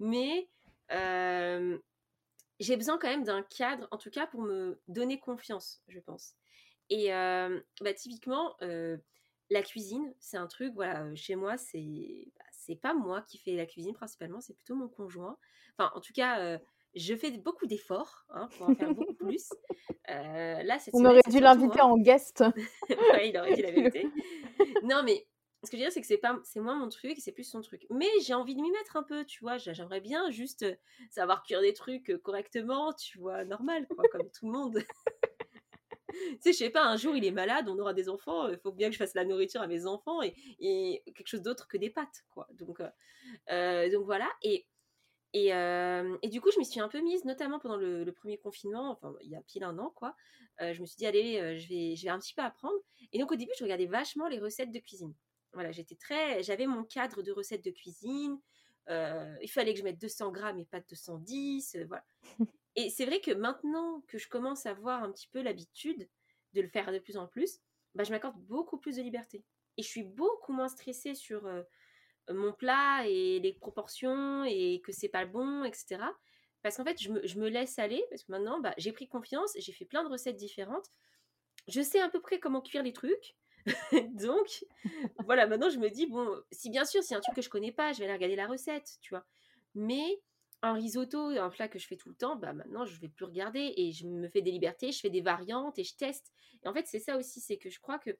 Mais 0.00 0.48
euh, 0.92 1.78
j'ai 2.60 2.76
besoin 2.76 2.98
quand 2.98 3.08
même 3.08 3.24
d'un 3.24 3.42
cadre, 3.42 3.88
en 3.90 3.98
tout 3.98 4.10
cas 4.10 4.26
pour 4.26 4.42
me 4.42 4.80
donner 4.88 5.18
confiance, 5.18 5.82
je 5.88 6.00
pense. 6.00 6.34
Et 6.90 7.12
euh, 7.14 7.60
bah, 7.80 7.94
typiquement, 7.94 8.54
euh, 8.62 8.96
la 9.50 9.62
cuisine, 9.62 10.14
c'est 10.20 10.36
un 10.36 10.46
truc, 10.46 10.72
voilà, 10.74 11.04
euh, 11.04 11.14
chez 11.14 11.36
moi, 11.36 11.56
c'est 11.56 12.28
bah, 12.38 12.44
c'est 12.52 12.76
pas 12.76 12.94
moi 12.94 13.22
qui 13.22 13.38
fais 13.38 13.56
la 13.56 13.66
cuisine 13.66 13.94
principalement, 13.94 14.40
c'est 14.40 14.54
plutôt 14.54 14.74
mon 14.74 14.88
conjoint. 14.88 15.36
Enfin, 15.76 15.90
en 15.94 16.00
tout 16.00 16.12
cas, 16.14 16.58
je 16.94 17.14
fais 17.14 17.32
beaucoup 17.32 17.66
d'efforts 17.66 18.24
hein, 18.30 18.48
pour 18.56 18.70
en 18.70 18.74
faire 18.74 18.94
beaucoup 18.94 19.14
plus. 19.14 19.50
là, 20.08 20.78
On 20.92 21.04
aurait 21.04 21.20
dû 21.28 21.40
l'inviter 21.40 21.80
en 21.80 21.98
guest. 21.98 22.42
ouais, 22.88 23.28
il 23.28 23.36
aurait 23.36 23.54
dit 23.54 23.62
la 23.62 23.70
vérité. 23.72 24.08
non, 24.82 25.02
mais 25.04 25.26
ce 25.64 25.70
que 25.70 25.76
je 25.76 25.82
veux 25.82 25.86
dire, 25.86 25.92
c'est 25.92 26.00
que 26.00 26.06
c'est 26.06 26.18
pas, 26.18 26.38
c'est 26.44 26.60
moins 26.60 26.76
mon 26.76 26.88
truc, 26.88 27.16
c'est 27.18 27.32
plus 27.32 27.44
son 27.44 27.60
truc. 27.60 27.86
Mais 27.90 28.08
j'ai 28.22 28.34
envie 28.34 28.54
de 28.54 28.60
m'y 28.60 28.70
mettre 28.70 28.96
un 28.96 29.02
peu, 29.02 29.24
tu 29.24 29.40
vois. 29.40 29.58
J'aimerais 29.58 30.00
bien 30.00 30.30
juste 30.30 30.62
euh, 30.62 30.74
savoir 31.10 31.42
cuire 31.42 31.60
des 31.60 31.72
trucs 31.72 32.10
euh, 32.10 32.18
correctement, 32.18 32.92
tu 32.92 33.18
vois, 33.18 33.44
normal, 33.44 33.86
quoi, 33.88 34.04
comme 34.10 34.30
tout 34.30 34.46
le 34.46 34.52
monde. 34.52 34.78
tu 36.08 36.38
sais, 36.40 36.52
je 36.52 36.58
sais 36.58 36.70
pas, 36.70 36.84
un 36.84 36.96
jour 36.96 37.16
il 37.16 37.24
est 37.24 37.30
malade, 37.30 37.68
on 37.68 37.78
aura 37.78 37.94
des 37.94 38.08
enfants, 38.08 38.48
il 38.48 38.58
faut 38.58 38.72
bien 38.72 38.88
que 38.88 38.94
je 38.94 38.98
fasse 38.98 39.14
la 39.14 39.24
nourriture 39.24 39.62
à 39.62 39.66
mes 39.66 39.86
enfants 39.86 40.22
et, 40.22 40.34
et 40.60 41.02
quelque 41.14 41.28
chose 41.28 41.42
d'autre 41.42 41.68
que 41.68 41.76
des 41.76 41.90
pâtes, 41.90 42.24
quoi. 42.30 42.48
Donc, 42.52 42.80
euh, 43.50 43.90
donc 43.90 44.04
voilà. 44.04 44.30
Et, 44.42 44.66
et, 45.32 45.48
et, 45.48 46.28
du 46.28 46.40
coup, 46.40 46.50
je 46.52 46.60
me 46.60 46.64
suis 46.64 46.78
un 46.78 46.88
peu 46.88 47.00
mise, 47.00 47.24
notamment 47.24 47.58
pendant 47.58 47.76
le, 47.76 48.12
premier 48.12 48.38
confinement, 48.38 48.90
enfin, 48.92 49.12
il 49.22 49.30
y 49.30 49.34
a 49.34 49.42
pile 49.42 49.64
un 49.64 49.76
an, 49.78 49.90
quoi. 49.90 50.14
je 50.60 50.80
me 50.80 50.86
suis 50.86 50.96
dit, 50.96 51.06
allez, 51.06 51.58
je, 51.58 51.68
vais, 51.68 51.96
je 51.96 52.04
vais 52.04 52.10
un 52.10 52.20
petit 52.20 52.34
peu 52.34 52.42
apprendre. 52.42 52.76
Et 53.12 53.18
donc, 53.18 53.32
au 53.32 53.36
début, 53.36 53.50
je 53.58 53.64
regardais 53.64 53.86
vachement 53.86 54.28
les 54.28 54.38
recettes 54.38 54.70
de 54.70 54.78
cuisine. 54.78 55.12
Voilà, 55.54 55.72
j'étais 55.72 55.96
très, 55.96 56.42
j'avais 56.42 56.66
mon 56.66 56.84
cadre 56.84 57.22
de 57.22 57.32
recettes 57.32 57.64
de 57.64 57.70
cuisine. 57.70 58.38
Euh, 58.90 59.34
il 59.42 59.50
fallait 59.50 59.72
que 59.72 59.78
je 59.80 59.84
mette 59.84 60.00
200 60.00 60.30
grammes 60.30 60.58
et 60.58 60.66
pas 60.66 60.80
210. 60.80 61.76
Euh, 61.76 61.84
voilà. 61.86 62.04
et 62.76 62.90
c'est 62.90 63.06
vrai 63.06 63.20
que 63.20 63.30
maintenant 63.30 64.02
que 64.08 64.18
je 64.18 64.28
commence 64.28 64.66
à 64.66 64.70
avoir 64.70 65.02
un 65.02 65.10
petit 65.10 65.28
peu 65.28 65.42
l'habitude 65.42 66.08
de 66.52 66.60
le 66.60 66.68
faire 66.68 66.92
de 66.92 66.98
plus 66.98 67.16
en 67.16 67.26
plus, 67.26 67.60
bah, 67.94 68.04
je 68.04 68.10
m'accorde 68.10 68.36
beaucoup 68.42 68.78
plus 68.78 68.96
de 68.96 69.02
liberté. 69.02 69.44
Et 69.76 69.82
je 69.82 69.88
suis 69.88 70.04
beaucoup 70.04 70.52
moins 70.52 70.68
stressée 70.68 71.14
sur 71.14 71.46
euh, 71.46 71.62
mon 72.30 72.52
plat 72.52 73.06
et 73.06 73.40
les 73.40 73.52
proportions 73.52 74.44
et 74.44 74.80
que 74.84 74.92
c'est 74.92 75.08
pas 75.08 75.24
bon, 75.24 75.64
etc. 75.64 76.00
Parce 76.62 76.76
qu'en 76.76 76.84
fait, 76.84 77.00
je 77.00 77.10
me, 77.10 77.26
je 77.26 77.38
me, 77.38 77.48
laisse 77.48 77.78
aller 77.78 78.02
parce 78.10 78.22
que 78.24 78.32
maintenant, 78.32 78.60
bah, 78.60 78.74
j'ai 78.78 78.92
pris 78.92 79.08
confiance, 79.08 79.52
j'ai 79.58 79.72
fait 79.72 79.84
plein 79.84 80.04
de 80.04 80.08
recettes 80.08 80.36
différentes. 80.36 80.90
Je 81.68 81.80
sais 81.80 82.00
à 82.00 82.08
peu 82.08 82.20
près 82.20 82.38
comment 82.38 82.60
cuire 82.60 82.82
les 82.82 82.92
trucs. 82.92 83.36
Donc, 84.12 84.64
voilà, 85.24 85.46
maintenant 85.46 85.70
je 85.70 85.78
me 85.78 85.88
dis, 85.88 86.06
bon, 86.06 86.28
si 86.52 86.70
bien 86.70 86.84
sûr, 86.84 87.02
c'est 87.02 87.14
un 87.14 87.20
truc 87.20 87.34
que 87.34 87.42
je 87.42 87.48
connais 87.48 87.72
pas, 87.72 87.92
je 87.92 87.98
vais 87.98 88.04
aller 88.04 88.14
regarder 88.14 88.36
la 88.36 88.46
recette, 88.46 88.98
tu 89.00 89.10
vois. 89.10 89.24
Mais 89.74 90.20
un 90.62 90.72
risotto, 90.72 91.28
un 91.28 91.50
plat 91.50 91.68
que 91.68 91.78
je 91.78 91.86
fais 91.86 91.96
tout 91.96 92.08
le 92.08 92.14
temps, 92.14 92.36
bah 92.36 92.54
maintenant 92.54 92.86
je 92.86 92.98
vais 92.98 93.08
plus 93.08 93.26
regarder 93.26 93.74
et 93.76 93.92
je 93.92 94.06
me 94.06 94.28
fais 94.28 94.40
des 94.40 94.50
libertés, 94.50 94.92
je 94.92 95.00
fais 95.00 95.10
des 95.10 95.20
variantes 95.20 95.78
et 95.78 95.84
je 95.84 95.94
teste. 95.94 96.32
Et 96.62 96.68
en 96.68 96.72
fait, 96.72 96.86
c'est 96.86 97.00
ça 97.00 97.18
aussi, 97.18 97.40
c'est 97.40 97.58
que 97.58 97.68
je 97.68 97.80
crois 97.80 97.98
que 97.98 98.10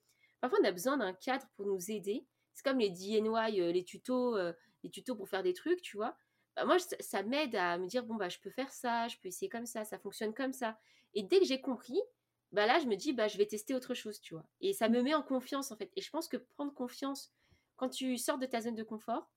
parfois 0.41 0.59
on 0.63 0.65
a 0.65 0.73
besoin 0.73 0.99
d'un 0.99 1.15
cadre 1.15 1.47
pour 1.57 1.67
nous 1.67 1.91
aider. 1.91 2.27
C'est 2.53 2.65
comme 2.65 2.79
les 2.79 2.91
DIY, 2.91 3.19
euh, 3.19 3.73
les 3.73 3.85
tutos, 3.85 4.37
euh, 4.37 4.53
les 4.83 4.91
tutos 4.91 5.17
pour 5.17 5.29
faire 5.29 5.43
des 5.43 5.55
trucs, 5.55 5.81
tu 5.81 5.97
vois. 5.97 6.17
Bah, 6.55 6.65
moi, 6.65 6.77
ça 6.79 7.23
m'aide 7.23 7.57
à 7.57 7.79
me 7.79 7.87
dire, 7.87 8.05
bon, 8.05 8.15
bah, 8.15 8.29
je 8.29 8.39
peux 8.39 8.51
faire 8.51 8.71
ça, 8.71 9.09
je 9.09 9.17
peux 9.19 9.29
essayer 9.29 9.49
comme 9.49 9.67
ça, 9.67 9.85
ça 9.85 9.99
fonctionne 9.99 10.35
comme 10.35 10.53
ça. 10.53 10.79
Et 11.15 11.23
dès 11.23 11.41
que 11.41 11.47
j'ai 11.47 11.61
compris, 11.61 12.01
bah 12.54 12.66
là, 12.66 12.78
je 12.78 12.87
me 12.87 12.94
dis, 12.94 13.12
bah, 13.12 13.26
je 13.26 13.37
vais 13.37 13.46
tester 13.46 13.75
autre 13.75 13.94
chose, 13.94 14.20
tu 14.20 14.32
vois. 14.32 14.44
Et 14.61 14.73
ça 14.73 14.88
me 14.88 15.02
met 15.02 15.12
en 15.12 15.23
confiance, 15.23 15.73
en 15.73 15.76
fait. 15.76 15.90
Et 15.96 16.00
je 16.00 16.08
pense 16.08 16.28
que 16.28 16.37
prendre 16.37 16.73
confiance 16.73 17.34
quand 17.75 17.88
tu 17.88 18.16
sors 18.16 18.38
de 18.38 18.46
ta 18.46 18.61
zone 18.61 18.76
de 18.76 18.84
confort, 18.84 19.28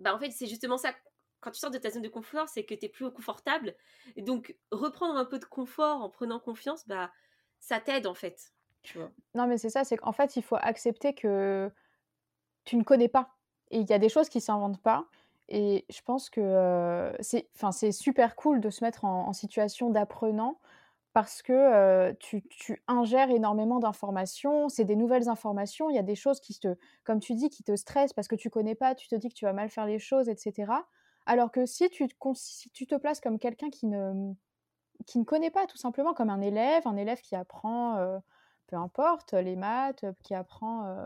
bah, 0.00 0.12
en 0.12 0.18
fait, 0.18 0.32
c'est 0.32 0.48
justement 0.48 0.76
ça. 0.76 0.92
Quand 1.40 1.52
tu 1.52 1.60
sors 1.60 1.70
de 1.70 1.78
ta 1.78 1.88
zone 1.88 2.02
de 2.02 2.08
confort, 2.08 2.48
c'est 2.48 2.64
que 2.64 2.74
tu 2.74 2.86
es 2.86 2.88
plus 2.88 3.08
confortable. 3.12 3.76
Et 4.16 4.22
donc, 4.22 4.56
reprendre 4.72 5.16
un 5.16 5.24
peu 5.24 5.38
de 5.38 5.44
confort 5.44 6.02
en 6.02 6.10
prenant 6.10 6.40
confiance, 6.40 6.88
bah, 6.88 7.12
ça 7.60 7.78
t'aide, 7.78 8.08
en 8.08 8.14
fait. 8.14 8.52
Tu 8.82 8.98
vois. 8.98 9.12
Non, 9.36 9.46
mais 9.46 9.56
c'est 9.56 9.70
ça, 9.70 9.84
c'est 9.84 9.96
qu'en 9.96 10.12
fait, 10.12 10.34
il 10.34 10.42
faut 10.42 10.56
accepter 10.56 11.14
que 11.14 11.70
tu 12.64 12.76
ne 12.76 12.82
connais 12.82 13.08
pas. 13.08 13.36
Et 13.70 13.78
il 13.78 13.88
y 13.88 13.92
a 13.92 14.00
des 14.00 14.08
choses 14.08 14.28
qui 14.28 14.38
ne 14.38 14.42
s'inventent 14.42 14.82
pas. 14.82 15.06
Et 15.48 15.86
je 15.90 16.02
pense 16.02 16.28
que 16.28 16.40
euh, 16.40 17.12
c'est 17.20 17.92
super 17.92 18.34
cool 18.34 18.60
de 18.60 18.68
se 18.70 18.82
mettre 18.82 19.04
en 19.04 19.32
situation 19.32 19.90
d'apprenant 19.90 20.58
parce 21.16 21.40
que 21.40 22.12
tu, 22.20 22.44
ingères 22.88 23.30
énormément 23.30 23.78
d'informations, 23.78 24.68
c'est 24.68 24.84
des 24.84 24.96
nouvelles 24.96 25.30
informations, 25.30 25.88
il 25.88 25.96
y 25.96 25.98
a 25.98 26.02
des 26.02 26.14
choses 26.14 26.40
qui 26.40 26.60
te, 26.60 26.76
comme 27.04 27.20
tu 27.20 27.32
dis, 27.32 27.48
qui 27.48 27.62
te 27.62 27.74
stressent 27.74 28.12
parce 28.12 28.28
que 28.28 28.34
tu 28.34 28.50
connais 28.50 28.74
pas, 28.74 28.94
tu 28.94 29.08
te 29.08 29.14
dis 29.14 29.30
que 29.30 29.34
tu 29.34 29.46
vas 29.46 29.54
mal 29.54 29.70
faire 29.70 29.86
les 29.86 29.98
choses, 29.98 30.28
etc. 30.28 30.70
Alors 31.24 31.50
que 31.52 31.64
si 31.64 31.88
tu, 31.88 32.06
tu 32.74 32.86
te 32.86 32.94
places 32.96 33.22
comme 33.22 33.38
quelqu'un 33.38 33.70
qui 33.70 33.86
ne, 33.86 34.34
qui 35.06 35.18
ne 35.18 35.24
connaît 35.24 35.50
pas, 35.50 35.66
tout 35.66 35.78
simplement 35.78 36.12
comme 36.12 36.28
un 36.28 36.42
élève, 36.42 36.86
un 36.86 36.98
élève 36.98 37.22
qui 37.22 37.34
apprend, 37.34 38.20
peu 38.66 38.76
importe, 38.76 39.32
les 39.32 39.56
maths, 39.56 40.04
qui 40.22 40.34
apprend 40.34 40.98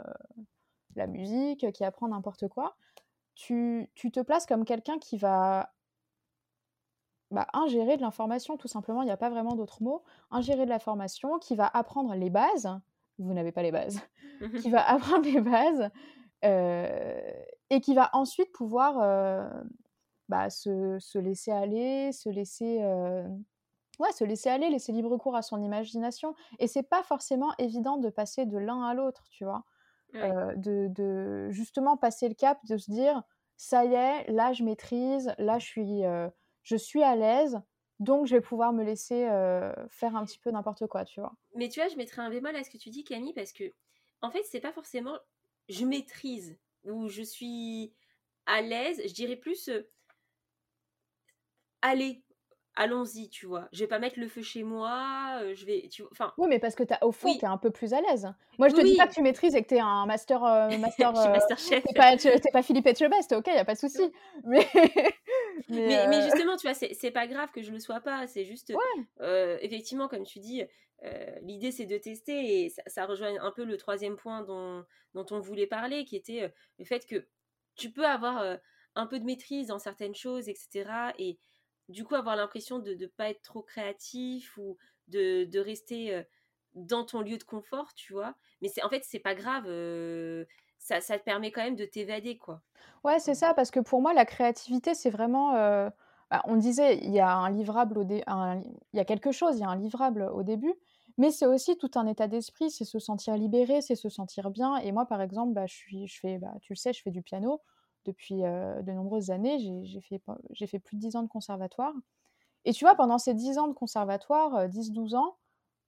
la 0.97 1.07
musique, 1.07 1.71
qui 1.71 1.85
apprend 1.85 2.09
n'importe 2.09 2.49
quoi, 2.49 2.75
tu 3.37 3.89
te 3.95 4.21
places 4.23 4.47
comme 4.47 4.65
quelqu'un 4.65 4.99
qui 4.99 5.19
va 5.19 5.71
bah, 7.31 7.47
ingérer 7.53 7.97
de 7.97 8.03
l'information, 8.03 8.57
tout 8.57 8.69
simplement, 8.69 9.03
il 9.03 9.07
n'y 9.07 9.11
a 9.13 9.17
pas 9.17 9.31
vraiment 9.31 9.55
d'autres 9.55 9.83
mots. 9.83 10.03
Ingérer 10.31 10.65
de 10.65 10.71
l'information 10.71 11.39
qui 11.39 11.55
va 11.55 11.67
apprendre 11.67 12.15
les 12.15 12.31
bases, 12.31 12.81
vous 13.19 13.33
n'avez 13.35 13.53
pas 13.53 13.63
les 13.63 13.73
bases, 13.73 14.01
qui 14.57 14.71
va 14.71 14.89
apprendre 14.89 15.25
les 15.25 15.41
bases 15.41 15.91
euh, 16.45 17.33
et 17.71 17.81
qui 17.81 17.95
va 17.95 18.11
ensuite 18.15 18.53
pouvoir 18.53 18.99
euh, 19.01 19.49
bah, 20.29 20.51
se, 20.51 20.99
se, 20.99 21.19
laisser 21.19 21.53
aller, 21.53 22.13
se 22.13 22.29
laisser, 22.29 22.81
euh, 22.83 23.27
Ouais, 23.99 24.13
se 24.13 24.25
laisser 24.25 24.49
aller, 24.49 24.71
laisser 24.71 24.93
libre 24.93 25.17
cours 25.19 25.37
à 25.37 25.43
son 25.43 25.63
imagination 25.63 26.35
et 26.59 26.67
c'est 26.67 26.83
pas 26.83 27.03
forcément 27.03 27.53
évident 27.59 27.99
de 27.99 28.09
passer 28.09 28.47
de 28.47 28.57
l'un 28.59 28.83
à 28.83 28.95
l'autre, 28.95 29.25
tu 29.31 29.45
vois? 29.45 29.65
De 30.15 30.89
de 30.89 31.51
justement 31.51 31.97
passer 31.97 32.29
le 32.29 32.35
cap, 32.35 32.59
de 32.67 32.77
se 32.79 32.91
dire: 32.91 33.23
«Ça 33.57 33.85
y 33.85 33.95
est, 33.95 34.31
là 34.33 34.53
je 34.53 34.65
maîtrise, 34.65 35.35
là 35.39 35.59
je 35.59 35.67
suis, 35.67 36.03
je 36.63 36.77
suis 36.77 37.03
à 37.03 37.17
l'aise, 37.17 37.61
donc 37.99 38.27
je 38.27 38.37
vais 38.37 38.41
pouvoir 38.41 38.73
me 38.73 38.85
laisser, 38.85 39.27
heu, 39.31 39.73
faire 39.89 40.17
un 40.17 40.25
petit 40.25 40.39
peu 40.39 40.51
n'importe 40.51 40.87
quoi», 40.87 41.05
tu 41.05 41.21
vois? 41.21 41.35
Mais 41.55 41.69
tu 41.69 41.81
vois, 41.81 41.89
je 41.89 41.97
mettrais 41.97 42.23
un 42.23 42.31
bémol 42.31 42.55
à 42.57 42.65
ce 42.65 42.71
que 42.71 42.79
tu 42.79 42.91
dis 42.91 43.05
Camille 43.05 43.35
parce 43.35 43.53
que, 43.53 43.73
en 44.23 44.31
fait, 44.31 44.43
c'est 44.45 44.61
pas 44.61 44.73
forcément 44.73 45.19
je 45.69 45.85
maîtrise 45.85 46.59
ou 46.85 47.09
je 47.09 47.23
suis 47.23 47.95
à 48.47 48.61
l'aise, 48.63 49.03
je 49.07 49.13
dirais 49.15 49.37
plus, 49.37 49.69
heu 49.69 49.91
allez, 51.83 52.25
allons-y, 52.75 53.29
tu 53.31 53.47
vois? 53.47 53.69
Je 53.73 53.81
vais 53.81 53.89
pas 53.89 53.99
mettre 53.99 54.19
le 54.21 54.29
feu 54.29 54.43
chez 54.43 54.63
moi, 54.65 55.41
heu, 55.43 55.55
je 55.55 55.65
vais 55.67 55.89
tu 55.91 56.03
enfin 56.13 56.35
Oui, 56.37 56.49
mais 56.49 56.59
parce 56.59 56.75
que 56.75 56.85
as 56.93 57.05
au 57.05 57.13
fond, 57.13 57.35
tu 57.37 57.45
es 57.45 57.49
un 57.49 57.59
peu 57.59 57.71
plus 57.71 57.93
à 57.93 58.01
l'aise. 58.01 58.33
Moi, 58.59 58.69
je 58.69 58.75
oui, 58.75 58.75
te 58.75 58.81
dis 58.81 58.95
pas 58.95 59.07
que 59.07 59.13
tu 59.13 59.21
maîtrises 59.23 59.55
et 59.55 59.63
que 59.63 59.69
tu 59.69 59.75
es 59.75 59.81
un 59.81 60.07
master, 60.07 60.43
heu, 60.45 60.79
master, 60.79 61.11
je 61.15 61.21
suis 61.21 61.29
heu, 61.29 61.31
masterchef. 61.31 61.85
tu 61.85 61.91
es 61.91 61.95
pas 61.95 62.17
tu 62.17 62.29
es 62.29 62.41
pas 62.53 62.63
Philippe 62.63 62.87
Etchebest, 62.87 63.33
OK, 63.33 63.47
il 63.49 63.55
y 63.55 63.59
a 63.59 63.65
pas 63.65 63.75
de 63.75 63.79
souci. 63.79 64.11
Mais 64.45 64.67
mais 65.69 65.83
Mais 65.87 66.07
mais 66.09 66.21
heu, 66.23 66.23
justement, 66.23 66.57
tu 66.57 66.67
vois, 66.67 66.75
c'est 66.75 67.11
pas 67.13 67.27
grave 67.27 67.51
que 67.53 67.63
je 67.63 67.71
le 67.73 67.79
sois 67.79 68.01
pas, 68.01 68.27
c'est 68.27 68.45
juste, 68.45 68.73
ouais, 68.73 69.07
effectivement, 69.61 70.09
comme 70.09 70.25
tu 70.25 70.41
dis, 70.41 70.63
l'idée 71.43 71.71
c'est 71.73 71.87
de 71.87 71.97
tester 71.99 72.65
et 72.65 72.69
ça 72.71 72.83
ça 72.87 73.07
rejoint 73.07 73.41
un 73.41 73.53
peu 73.53 73.65
le 73.65 73.77
troisième 73.77 74.17
point 74.17 74.43
dont 74.43 74.85
dont 75.15 75.27
on 75.31 75.41
voulait 75.41 75.67
parler, 75.67 76.05
qui 76.05 76.17
était, 76.17 76.53
le 76.79 76.85
fait 76.85 77.07
que 77.07 77.27
tu 77.77 77.91
peux 77.93 78.07
avoir, 78.07 78.59
un 78.97 79.07
peu 79.07 79.21
de 79.21 79.25
maîtrise 79.25 79.69
dans 79.69 79.79
certaines 79.79 80.15
choses 80.17 80.49
et 80.49 80.55
cetera 80.57 81.15
et 81.19 81.39
du 81.91 82.05
coup 82.05 82.15
avoir 82.15 82.37
l'impression 82.37 82.79
de 82.79 82.95
ne 82.95 83.07
pas 83.07 83.31
être 83.31 83.43
trop 83.43 83.63
créatif 83.63 84.57
ou 84.59 84.77
de 85.09 85.59
rester, 85.59 86.25
dans 86.75 87.05
ton 87.05 87.21
lieu 87.23 87.37
de 87.39 87.45
confort, 87.45 87.95
tu 87.95 88.13
vois? 88.13 88.37
Mais 88.63 88.71
en 88.83 88.89
fait, 88.89 89.05
c'est 89.05 89.19
pas 89.21 89.35
grave, 89.35 89.65
ça 90.79 91.01
te 91.19 91.25
permet 91.25 91.53
quand 91.53 91.63
même 91.63 91.77
de 91.77 91.85
t'évader, 91.85 92.39
quoi. 92.39 92.63
ouais, 93.05 93.19
c'est 93.19 93.35
ça, 93.35 93.55
parce 93.55 93.71
que 93.71 93.81
pour 93.81 94.01
moi, 94.03 94.15
la 94.15 94.25
créativité, 94.25 94.95
c'est 94.95 95.11
vraiment, 95.11 95.53
bah, 96.31 96.43
on 96.45 96.57
disait, 96.57 96.99
il 96.99 97.11
y 97.13 97.21
a 97.21 97.35
un 97.37 97.51
livrable 97.51 97.99
au 97.99 98.05
dé 98.05 98.23
un 98.27 98.61
il 98.93 98.97
y 98.97 99.01
a 99.01 99.05
quelque 99.05 99.33
chose, 99.33 99.57
il 99.59 99.61
y 99.61 99.65
a 99.65 99.69
un 99.69 99.77
livrable 99.77 100.23
au 100.33 100.43
début, 100.43 100.75
mais 101.19 101.31
c'est 101.31 101.47
aussi 101.47 101.77
tout 101.77 101.91
un 101.97 102.07
état 102.07 102.29
d'esprit, 102.29 102.71
c'est 102.71 102.85
se 102.85 102.99
sentir 102.99 103.37
libéré, 103.37 103.81
c'est 103.83 103.95
se 103.97 104.09
sentir 104.09 104.51
bien 104.51 104.77
et 104.79 104.93
moi, 104.93 105.07
par 105.07 105.21
exemple, 105.23 105.53
bah, 105.55 105.67
je 105.67 106.07
fais, 106.21 106.39
bah, 106.39 106.55
tu 106.63 106.73
le 106.73 106.77
sais, 106.79 106.93
je 106.93 107.03
fais 107.03 107.11
du 107.11 107.23
piano 107.23 107.61
depuis, 108.07 108.45
heu, 108.45 108.83
de 108.83 108.93
nombreuses 108.93 109.31
années. 109.31 109.59
J'ai 109.85 110.01
fait 110.67 110.79
plus 110.81 110.97
de 110.97 111.01
10 111.03 111.17
ans 111.17 111.23
de 111.23 111.29
conservatoire 111.29 111.95
Et 112.65 112.73
tu 112.73 112.85
vois, 112.85 112.95
pendant 112.97 113.19
ces 113.19 113.35
10 113.35 113.59
ans 113.59 113.69
de 113.69 113.75
conservatoire, 113.75 114.57
heu, 114.59 114.69
10-12 114.69 115.15
ans, 115.15 115.39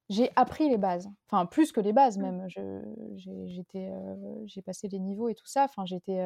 j'ai 0.09 0.31
appris 0.37 0.69
les 0.69 0.77
bases. 0.79 1.09
Enfin, 1.31 1.45
plus 1.47 1.71
que 1.73 1.81
les 1.81 1.93
bases 1.93 2.17
Mmh. 2.17 2.33
même. 2.37 2.45
Je 2.49 2.81
j'ai 4.45 4.61
passé 4.63 4.87
les 4.89 4.99
niveaux 4.99 5.29
et 5.29 5.35
tout 5.35 5.47
ça. 5.47 5.65
Enfin, 5.65 5.85
j'étais, 5.85 6.21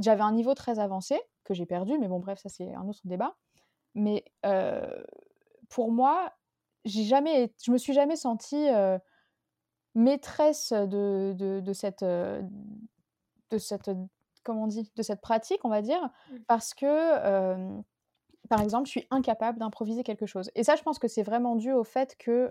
j'avais 0.00 0.22
un 0.22 0.32
niveau 0.32 0.54
très 0.54 0.78
avancé 0.78 1.20
que 1.44 1.54
j'ai 1.54 1.66
perdu, 1.66 1.98
mais 1.98 2.08
bon 2.08 2.20
bref, 2.20 2.38
ça 2.40 2.48
c'est 2.48 2.74
un 2.74 2.88
autre 2.88 3.00
débat. 3.04 3.36
Mais, 3.94 4.24
pour 5.68 5.92
moi, 5.92 6.32
j'ai 6.84 7.04
jamais 7.04 7.54
je 7.64 7.70
me 7.72 7.78
suis 7.78 7.92
jamais 7.92 8.16
sentie, 8.16 8.68
maîtresse 9.94 10.72
de 10.72 11.34
de 11.36 11.60
de 11.60 11.72
cette, 11.72 12.02
heu, 12.02 12.42
de 13.50 13.58
cette, 13.58 13.90
comment 14.42 14.64
on 14.64 14.66
dit? 14.66 14.90
De 14.96 15.02
cette 15.02 15.20
pratique, 15.20 15.64
on 15.64 15.68
va 15.68 15.82
dire, 15.82 16.00
Mmh. 16.30 16.36
parce 16.46 16.74
que, 16.74 17.82
Par 18.48 18.60
exemple, 18.60 18.86
je 18.86 18.90
suis 18.90 19.06
incapable 19.10 19.58
d'improviser 19.58 20.02
quelque 20.02 20.26
chose 20.26 20.50
et 20.54 20.64
ça, 20.64 20.76
je 20.76 20.82
pense 20.82 20.98
que 20.98 21.08
c'est 21.08 21.22
vraiment 21.22 21.56
dû 21.56 21.72
au 21.72 21.84
fait 21.84 22.16
que, 22.18 22.50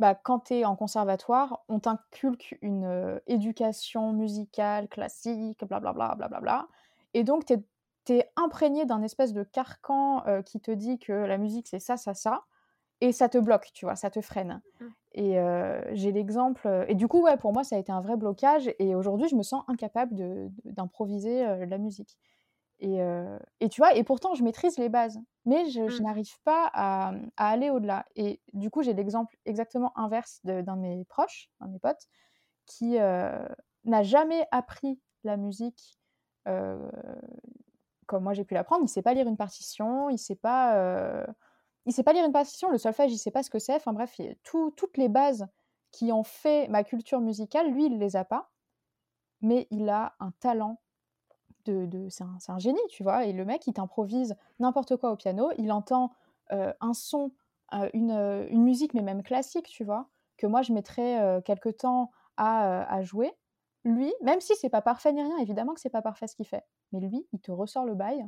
bah, 0.00 0.14
quand 0.14 0.40
tu 0.40 0.54
es 0.54 0.64
en 0.64 0.74
conservatoire, 0.76 1.62
on 1.68 1.78
t'inculque 1.78 2.58
une, 2.62 3.20
éducation 3.26 4.12
musicale 4.12 4.88
classique, 4.88 5.64
blablabla, 5.64 6.14
blablabla 6.16 6.68
et 7.14 7.22
donc 7.22 7.44
tu 7.44 8.12
es 8.12 8.30
imprégné 8.36 8.86
d'un 8.86 9.02
espèce 9.02 9.32
de 9.32 9.44
carcan, 9.44 10.24
qui 10.44 10.58
te 10.60 10.70
dit 10.70 10.98
que 10.98 11.12
la 11.12 11.38
musique, 11.38 11.68
c'est 11.68 11.78
ça, 11.78 11.96
ça, 11.96 12.14
ça 12.14 12.44
et 13.00 13.12
ça 13.12 13.28
te 13.28 13.38
bloque, 13.38 13.70
tu 13.74 13.84
vois? 13.84 13.94
Ça 13.94 14.10
te 14.10 14.20
freine 14.20 14.60
Mmh. 14.80 14.86
Et 15.18 15.38
heu, 15.40 15.82
j'ai 15.94 16.12
l'exemple, 16.12 16.66
heu 16.68 16.86
et 16.88 16.94
du 16.96 17.08
coup, 17.08 17.22
ouais, 17.22 17.36
pour 17.38 17.52
moi, 17.52 17.64
ça 17.64 17.76
a 17.76 17.80
été 17.80 17.92
un 17.92 18.00
vrai 18.02 18.16
blocage 18.16 18.70
et 18.78 18.94
aujourd'hui, 18.96 19.28
je 19.28 19.36
me 19.36 19.42
sens 19.44 19.64
incapable 19.68 20.14
de 20.16 20.50
de 20.64 20.72
d'improviser, 20.72 21.46
heu, 21.46 21.66
de 21.66 21.70
la 21.70 21.78
musique. 21.78 22.18
Et 22.80 22.98
et 23.60 23.68
tu 23.68 23.80
vois? 23.80 23.94
Et 23.96 24.04
pourtant 24.04 24.34
je 24.34 24.44
maîtrise 24.44 24.78
les 24.78 24.88
bases, 24.88 25.18
mais 25.46 25.66
je 25.70 25.88
je 25.88 26.00
Mmh. 26.00 26.02
n'arrive 26.02 26.40
pas 26.44 26.70
à, 26.74 27.12
à 27.36 27.48
aller 27.50 27.70
au-delà 27.70 28.06
et 28.16 28.40
du 28.54 28.70
coup, 28.70 28.82
j'ai 28.82 28.94
l'exemple 28.94 29.36
exactement 29.46 29.92
inverse 29.98 30.40
de 30.44 30.60
d'un 30.62 30.76
de 30.76 30.82
mes 30.82 31.04
proches, 31.04 31.50
d'un 31.60 31.66
de 31.68 31.72
mes 31.72 31.78
potes 31.80 32.06
qui, 32.66 32.98
n'a 33.84 34.02
jamais 34.02 34.46
appris 34.52 35.00
la 35.24 35.36
musique, 35.36 35.98
comme 38.06 38.22
moi 38.24 38.32
j'ai 38.34 38.44
pu 38.44 38.54
l'apprendre. 38.54 38.84
Il 38.84 38.88
sait 38.88 39.02
pas 39.02 39.14
lire 39.14 39.28
une 39.28 39.36
partition, 39.36 40.08
il 40.10 40.18
sait 40.18 40.36
pas, 40.36 41.26
il 41.88 41.94
sait 41.94 42.04
pas 42.04 42.14
lire 42.14 42.26
une 42.26 42.32
partition, 42.32 42.70
le 42.70 42.78
solfège, 42.78 43.12
il 43.12 43.18
sait 43.18 43.32
pas 43.32 43.42
ce 43.44 43.50
que 43.50 43.60
c'est. 43.60 43.74
Enfin 43.76 43.94
bref, 43.94 44.20
tout 44.44 44.72
toutes 44.72 44.98
les 44.98 45.10
bases 45.10 45.48
qui 45.92 46.12
ont 46.12 46.24
fait 46.24 46.68
ma 46.68 46.84
culture 46.84 47.20
musicale, 47.20 47.72
lui, 47.72 47.86
il 47.86 47.98
les 47.98 48.16
a 48.16 48.24
pas, 48.24 48.52
mais 49.42 49.66
il 49.70 49.88
a 49.88 50.14
un 50.20 50.32
talent 50.40 50.80
de 51.66 51.86
de 51.86 52.08
c'est 52.08 52.24
un 52.50 52.58
génie, 52.58 52.80
tu 52.90 53.02
vois? 53.02 53.26
Et 53.26 53.32
le 53.32 53.44
mec, 53.44 53.66
il 53.66 53.74
t'improvise 53.74 54.36
n'importe 54.58 54.96
quoi 54.96 55.12
au 55.12 55.16
piano. 55.16 55.50
Il 55.58 55.72
entend, 55.72 56.12
heu, 56.52 56.72
un 56.80 56.94
son, 56.94 57.32
une, 57.94 58.12
heu, 58.12 58.46
une 58.52 58.62
musique, 58.64 58.94
mais 58.94 59.02
même 59.02 59.22
classique, 59.22 59.68
tu 59.68 59.84
vois? 59.84 60.08
Que 60.36 60.46
moi 60.46 60.62
je 60.62 60.72
mettrais, 60.72 61.20
heu, 61.38 61.40
quelque 61.42 61.68
temps 61.70 62.10
à, 62.36 62.84
à 62.92 63.02
jouer. 63.02 63.32
Lui, 63.84 64.12
même 64.22 64.40
si 64.40 64.54
c'est 64.56 64.70
pas 64.70 64.82
parfait 64.82 65.12
ni 65.12 65.22
rien, 65.22 65.38
évidemment 65.38 65.74
que 65.74 65.80
c'est 65.80 65.90
pas 65.90 66.02
parfait 66.02 66.26
ce 66.28 66.36
qu'il 66.36 66.46
fait, 66.46 66.64
mais 66.92 67.00
lui, 67.00 67.26
il 67.32 67.40
te 67.40 67.52
ressort 67.52 67.84
le 67.86 67.94
bail. 67.94 68.26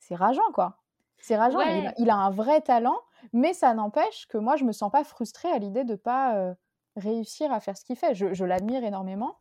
C'est 0.00 0.16
rageant, 0.16 0.52
quoi. 0.54 0.79
C'est 1.20 1.36
rageant 1.36 1.60
il 1.62 1.86
a 1.86 1.92
Ouais, 1.92 1.98
il 1.98 2.10
a 2.10 2.16
un 2.16 2.30
vrai 2.30 2.60
talent, 2.62 2.98
mais 3.32 3.52
ça 3.54 3.74
n'empêche 3.74 4.26
que 4.26 4.38
moi 4.38 4.56
je 4.56 4.64
me 4.64 4.72
sens 4.72 4.90
pas 4.90 5.04
frustrée 5.04 5.50
à 5.50 5.58
l'idée 5.58 5.84
de 5.84 5.94
pas, 5.96 6.36
heu, 6.52 6.54
réussir 6.96 7.52
à 7.52 7.60
faire 7.60 7.76
ce 7.76 7.84
qu'il 7.84 7.96
fait. 7.96 8.14
Je 8.14 8.32
je 8.34 8.44
l'admire 8.44 8.84
énormément, 8.84 9.38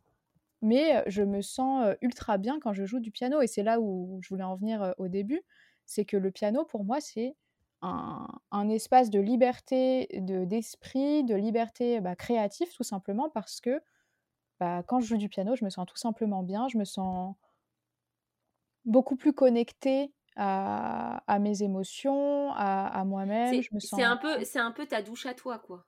mais 0.61 0.97
heu, 0.99 1.03
je 1.07 1.23
me 1.23 1.41
sens, 1.41 1.85
heu, 1.87 1.97
ultra 2.01 2.37
bien 2.37 2.59
quand 2.59 2.73
je 2.73 2.85
joue 2.85 2.99
du 2.99 3.11
piano 3.11 3.41
et 3.41 3.47
c'est 3.47 3.63
là 3.63 3.79
où 3.81 4.19
je 4.21 4.29
voulais 4.29 4.43
en 4.43 4.55
venir, 4.55 4.93
au 4.97 5.07
début. 5.07 5.41
C'est 5.85 6.05
que 6.05 6.17
le 6.17 6.31
piano 6.31 6.65
pour 6.65 6.83
moi, 6.85 7.01
c'est 7.01 7.35
un 7.81 8.27
un 8.51 8.69
espace 8.69 9.09
de 9.09 9.19
liberté 9.19 10.07
de 10.21 10.45
d'esprit, 10.45 11.23
de 11.23 11.35
liberté, 11.35 12.01
bah, 12.01 12.15
créative 12.15 12.73
tout 12.75 12.83
simplement 12.83 13.29
parce 13.29 13.61
que, 13.61 13.81
bah, 14.59 14.83
quand 14.87 14.99
je 15.01 15.07
joue 15.07 15.17
du 15.17 15.29
piano, 15.29 15.55
je 15.55 15.65
me 15.65 15.69
sens 15.71 15.85
tout 15.87 15.97
simplement 15.97 16.43
bien. 16.43 16.67
Je 16.69 16.77
me 16.79 16.85
sens 16.85 17.35
beaucoup 18.85 19.15
plus 19.15 19.33
connectée 19.33 20.13
à 20.39 21.21
à 21.27 21.39
mes 21.39 21.63
émotions, 21.63 22.51
à 22.53 22.87
à 22.87 23.03
moi-même. 23.03 23.53
C'est 23.53 23.67
c'est 23.79 23.87
sens 23.87 24.01
un 24.01 24.17
peu 24.17 24.43
c'est 24.43 24.59
un 24.59 24.71
peu 24.71 24.85
ta 24.85 25.01
douche 25.01 25.25
à 25.25 25.33
toi, 25.33 25.59
quoi, 25.59 25.85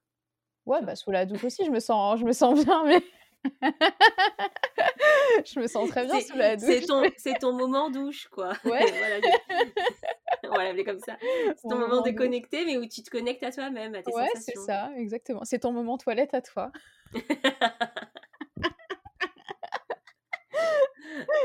ouais, 0.66 0.82
bah, 0.82 0.96
sous 0.96 1.12
la 1.12 1.26
douche 1.26 1.44
aussi, 1.44 1.66
je 1.66 1.72
me 1.72 1.80
sens 1.80 2.20
je 2.20 2.26
me 2.26 2.34
sens 2.34 2.64
bien, 2.64 2.84
mais 2.86 3.02
je 5.46 5.60
me 5.60 5.68
sens 5.68 5.90
très 5.90 6.06
bien 6.06 6.20
C'est 6.20 6.28
sous 6.28 6.38
la 6.38 6.58
c'est 6.58 6.80
douche, 6.80 6.88
ton 6.88 7.02
mais 7.02 7.14
c'est 7.18 7.34
ton 7.40 7.54
moment 7.54 7.90
douche, 7.90 8.28
quoi. 8.28 8.54
ouais, 8.66 8.92
Voilà, 8.92 9.20
on 10.44 10.56
va 10.56 10.64
l'appeler 10.66 10.84
comme 10.84 11.00
ça. 11.00 11.18
C'est 11.22 11.62
ton 11.64 11.70
moment 11.70 11.88
moment 11.88 12.02
douche. 12.02 12.12
déconnecté, 12.12 12.66
mais 12.66 12.78
où 12.78 12.86
tu 12.86 13.02
te 13.02 13.10
connectes 13.10 13.44
à 13.44 13.52
toi-même, 13.52 13.96
à 13.96 14.04
tes 14.04 14.14
Ouais, 14.14 14.30
c'est 14.36 14.58
ça, 14.58 14.92
exactement. 14.96 15.42
C'est 15.44 15.60
ton 15.60 15.72
moment 15.72 15.98
toilette 15.98 16.34
à 16.34 16.42
toi. 16.42 16.72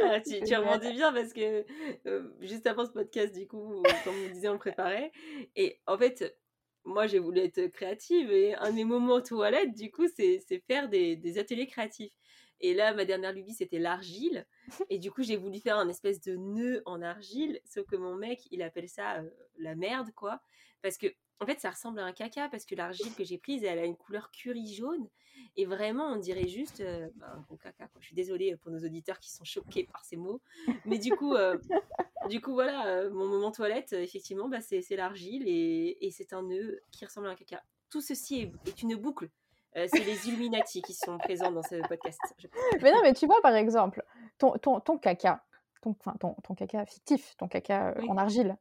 Ah, 0.02 0.20
tu 0.20 0.42
tu 0.42 0.54
rebondis 0.56 0.92
bien 0.92 1.12
parce 1.12 1.32
que, 1.32 1.64
heu, 2.06 2.34
juste 2.40 2.66
avant 2.66 2.86
ce 2.86 2.92
podcast, 2.92 3.34
du 3.34 3.46
coup, 3.46 3.82
comme 4.04 4.14
on 4.24 4.28
disait, 4.28 4.48
on 4.48 4.52
le 4.54 4.58
préparait. 4.58 5.12
Et 5.56 5.80
en 5.86 5.96
fait, 5.98 6.36
moi, 6.84 7.06
j'ai 7.06 7.18
voulu 7.18 7.40
être 7.40 7.66
créative 7.68 8.30
et 8.30 8.54
un 8.54 8.70
de 8.70 8.76
mes 8.76 8.84
moments 8.84 9.20
toilette, 9.20 9.74
du 9.74 9.90
coup, 9.90 10.06
c'est 10.08 10.40
c'est 10.46 10.60
faire 10.66 10.88
des 10.88 11.16
des 11.16 11.38
ateliers 11.38 11.66
créatifs 11.66 12.12
et 12.60 12.74
là, 12.74 12.94
ma 12.94 13.04
dernière 13.04 13.32
lubie, 13.32 13.54
c'était 13.54 13.78
l'argile 13.78 14.46
et 14.90 14.98
du 14.98 15.10
coup, 15.10 15.22
j'ai 15.22 15.36
voulu 15.36 15.60
faire 15.60 15.76
un 15.76 15.88
espèce 15.88 16.20
de 16.20 16.36
nœud 16.36 16.82
en 16.86 17.02
argile, 17.02 17.60
sauf 17.64 17.86
que 17.86 17.96
mon 17.96 18.16
mec, 18.16 18.48
il 18.50 18.62
appelle 18.62 18.88
ça, 18.88 19.22
heu, 19.22 19.32
la 19.58 19.74
merde, 19.74 20.10
quoi, 20.14 20.40
parce 20.82 20.98
que 20.98 21.06
en 21.38 21.44
fait, 21.44 21.60
ça 21.60 21.70
ressemble 21.70 21.98
à 21.98 22.04
un 22.04 22.12
caca 22.12 22.48
parce 22.48 22.64
que 22.64 22.74
l'argile 22.74 23.14
que 23.14 23.22
j'ai 23.22 23.36
prise, 23.36 23.62
elle 23.62 23.78
a 23.78 23.84
une 23.84 23.96
couleur 23.96 24.30
curry 24.30 24.72
jaune 24.72 25.06
et 25.56 25.66
vraiment, 25.66 26.06
on 26.12 26.16
dirait 26.16 26.48
juste, 26.48 26.80
heu, 26.80 27.12
bah, 27.16 27.30
un 27.36 27.40
gros 27.40 27.56
caca, 27.56 27.88
quoi. 27.88 28.00
Je 28.00 28.06
suis 28.06 28.14
désolée, 28.14 28.56
pour 28.56 28.70
nos 28.70 28.78
auditeurs 28.78 29.18
qui 29.18 29.30
sont 29.30 29.44
choqués 29.44 29.84
par 29.84 30.02
ces 30.04 30.16
mots. 30.16 30.40
Mais 30.86 30.98
du 30.98 31.12
coup, 31.14 31.34
du 32.30 32.40
coup, 32.40 32.54
voilà, 32.54 33.08
mon 33.10 33.28
moment 33.28 33.52
toilette, 33.52 33.92
effectivement, 33.92 34.48
bah, 34.48 34.62
c'est 34.62 34.96
l'argile 34.96 35.44
et 35.46 36.10
c'est 36.10 36.32
un 36.32 36.42
nœud 36.42 36.80
qui 36.90 37.04
ressemble 37.04 37.26
à 37.26 37.30
un 37.30 37.34
caca. 37.34 37.62
Tout 37.90 38.00
ceci 38.00 38.50
est 38.66 38.82
une 38.82 38.96
boucle. 38.96 39.28
Heu, 39.76 39.86
c'est 39.88 40.04
les 40.04 40.28
Illuminati 40.28 40.80
qui 40.82 40.94
sont 40.94 41.18
présents 41.18 41.50
dans 41.52 41.62
ce 41.62 41.86
podcast, 41.86 42.18
je. 42.38 42.46
Mais 42.82 42.92
non, 42.92 42.98
mais 43.02 43.12
tu 43.12 43.26
vois, 43.26 43.40
par 43.42 43.54
exemple, 43.54 44.02
ton 44.38 44.52
ton 44.58 44.80
ton 44.80 44.96
caca, 44.98 45.44
ton 45.82 45.94
enfin, 46.00 46.14
ton 46.18 46.34
ton 46.42 46.54
caca 46.54 46.86
fictif, 46.86 47.36
ton 47.36 47.46
caca, 47.48 47.94
Oui. 47.98 48.08
en 48.08 48.16
argile, 48.16 48.56